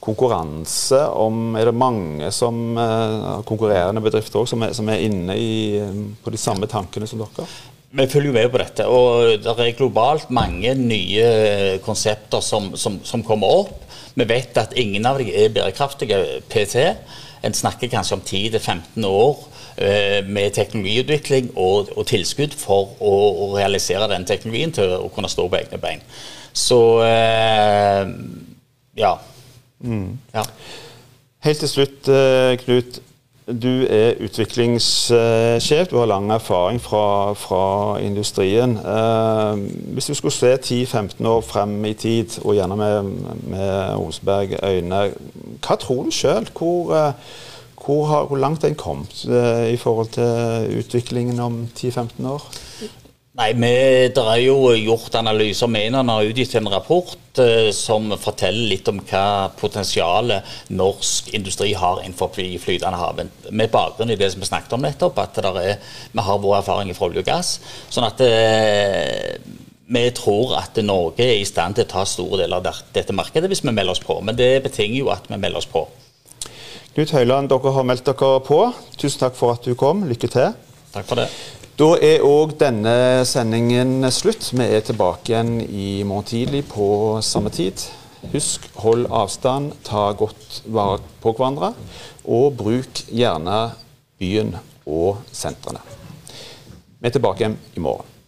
konkurranse 0.00 0.98
om 1.12 1.54
Er 1.60 1.68
det 1.68 1.74
mange 1.76 2.30
som, 2.32 2.74
konkurrerende 3.46 4.00
bedrifter 4.00 4.40
også, 4.40 4.56
som, 4.56 4.62
er, 4.62 4.72
som 4.72 4.88
er 4.88 5.04
inne 5.06 5.36
i, 5.38 5.80
på 6.24 6.30
de 6.30 6.40
samme 6.40 6.66
tankene 6.66 7.06
som 7.06 7.22
dere? 7.22 7.46
Vi 7.90 8.06
følger 8.06 8.30
jo 8.30 8.36
med 8.36 8.50
på 8.52 8.58
dette. 8.60 8.86
og 8.86 9.42
Det 9.42 9.54
er 9.64 9.78
globalt 9.78 10.30
mange 10.30 10.74
nye 10.78 11.78
konsepter 11.82 12.42
som, 12.44 12.70
som, 12.78 13.00
som 13.04 13.24
kommer 13.26 13.50
opp. 13.64 13.86
Vi 14.14 14.26
vet 14.28 14.58
at 14.58 14.76
ingen 14.78 15.06
av 15.06 15.18
dem 15.18 15.30
er 15.34 15.50
bærekraftige 15.54 16.20
PT. 16.50 16.84
En 17.42 17.56
snakker 17.56 17.90
kanskje 17.90 18.18
om 18.18 18.22
10-15 18.22 19.06
år 19.08 19.42
eh, 19.76 20.20
med 20.26 20.54
teknologiutvikling 20.54 21.50
og, 21.56 21.90
og 21.96 22.06
tilskudd 22.06 22.54
for 22.58 22.94
å, 23.00 23.14
å, 23.46 23.50
realisere 23.56 24.10
den 24.12 24.26
teknologien 24.28 24.74
til 24.76 24.94
å 24.98 25.08
kunne 25.14 25.30
stå 25.32 25.48
på 25.48 25.58
egne 25.58 25.80
bein. 25.82 26.04
Så 26.52 26.80
eh, 27.06 28.14
ja. 29.00 29.14
Mm. 29.82 30.18
ja. 30.34 30.46
Helt 31.42 31.64
til 31.64 31.74
slutt, 31.74 32.10
eh, 32.12 32.54
Knut. 32.60 33.00
Du 33.50 33.86
er 33.90 34.14
utviklingssjef, 34.22 35.88
du 35.90 35.96
har 35.98 36.06
lang 36.06 36.30
erfaring 36.30 36.80
fra, 36.80 37.32
fra 37.34 37.98
industrien. 37.98 38.76
Eh, 38.78 39.58
hvis 39.94 40.06
du 40.06 40.14
skulle 40.14 40.34
se 40.34 40.54
10-15 40.54 41.26
år 41.26 41.40
frem 41.40 41.84
i 41.84 41.92
tid, 41.92 42.38
og 42.44 42.54
gjerne 42.54 42.76
med, 42.76 43.02
med 43.50 43.96
Osberg 43.96 44.54
øyne, 44.62 45.02
hva 45.66 45.76
tror 45.80 46.04
du 46.06 46.14
sjøl? 46.14 46.46
Hvor, 46.54 46.94
eh, 46.94 47.12
hvor, 47.84 48.26
hvor, 48.26 48.36
langt 48.36 48.62
har 48.62 48.70
en 48.70 48.78
kommet 48.78 49.24
eh, 49.26 49.72
i 49.72 49.76
forhold 49.76 50.14
til 50.14 50.78
utviklingen 50.78 51.40
om 51.40 51.64
10-15 51.76 52.28
år? 52.28 52.50
Nei, 53.40 53.54
Det 54.12 54.20
er 54.20 54.40
jo 54.44 54.74
gjort 54.76 55.14
analyser. 55.16 55.68
Menon 55.70 56.10
har 56.12 56.26
utgitt 56.28 56.54
en 56.58 56.68
rapport 56.68 57.38
eh, 57.40 57.70
som 57.72 58.10
forteller 58.20 58.68
litt 58.68 58.88
om 58.90 58.98
hva 59.00 59.48
potensialet 59.56 60.44
norsk 60.68 61.30
industri 61.32 61.70
har 61.72 62.02
innenfor 62.02 62.34
flytende 62.36 62.98
havvind. 63.00 63.30
Med 63.50 63.70
bakgrunn 63.72 64.12
i 64.12 64.18
det 64.20 64.28
som 64.32 64.42
vi 64.42 64.48
snakket 64.50 64.74
om 64.76 64.84
nettopp, 64.84 65.22
at 65.22 65.40
er, 65.40 65.78
vi 66.12 66.24
har 66.26 66.42
vår 66.42 66.58
erfaring 66.58 66.92
fra 66.92 67.08
olje 67.08 67.22
og 67.22 67.30
gass. 67.30 67.54
sånn 67.88 68.04
at 68.04 68.20
eh, 68.26 69.38
vi 69.88 70.02
tror 70.12 70.52
at 70.58 70.76
Norge 70.84 71.24
er 71.24 71.40
i 71.40 71.48
stand 71.48 71.78
til 71.78 71.88
å 71.88 71.92
ta 71.94 72.04
store 72.04 72.42
deler 72.42 72.60
av 72.60 72.82
dette 72.92 73.16
markedet 73.16 73.48
hvis 73.48 73.64
vi 73.64 73.72
melder 73.72 73.96
oss 73.96 74.04
på. 74.04 74.18
Men 74.20 74.36
det 74.36 74.50
betinger 74.66 74.98
jo 74.98 75.08
at 75.14 75.30
vi 75.32 75.38
melder 75.40 75.62
oss 75.62 75.70
på. 75.70 75.86
Knut 76.92 77.16
Høiland, 77.16 77.48
dere 77.48 77.72
har 77.72 77.88
meldt 77.88 78.04
dere 78.04 78.44
på. 78.44 78.60
Tusen 79.00 79.24
takk 79.24 79.40
for 79.40 79.56
at 79.56 79.64
du 79.64 79.72
kom. 79.80 80.04
Lykke 80.12 80.28
til. 80.28 80.52
Takk 80.92 81.08
for 81.08 81.24
det. 81.24 81.30
Da 81.80 81.94
er 82.04 82.20
òg 82.20 82.58
denne 82.60 83.22
sendingen 83.24 84.04
slutt. 84.12 84.50
Vi 84.52 84.64
er 84.66 84.82
tilbake 84.84 85.30
igjen 85.30 85.62
i 85.64 86.02
morgen 86.04 86.26
tidlig 86.28 86.66
på 86.68 86.84
samme 87.24 87.48
tid. 87.56 87.80
Husk, 88.34 88.66
hold 88.82 89.06
avstand, 89.08 89.70
ta 89.88 90.10
godt 90.12 90.58
vare 90.68 91.00
på 91.22 91.32
hverandre, 91.38 91.70
og 92.28 92.58
bruk 92.60 93.00
gjerne 93.08 93.56
byen 94.20 94.52
og 94.84 95.22
sentrene. 95.32 95.80
Vi 97.00 97.08
er 97.08 97.16
tilbake 97.16 97.46
igjen 97.46 97.56
i 97.72 97.84
morgen. 97.88 98.19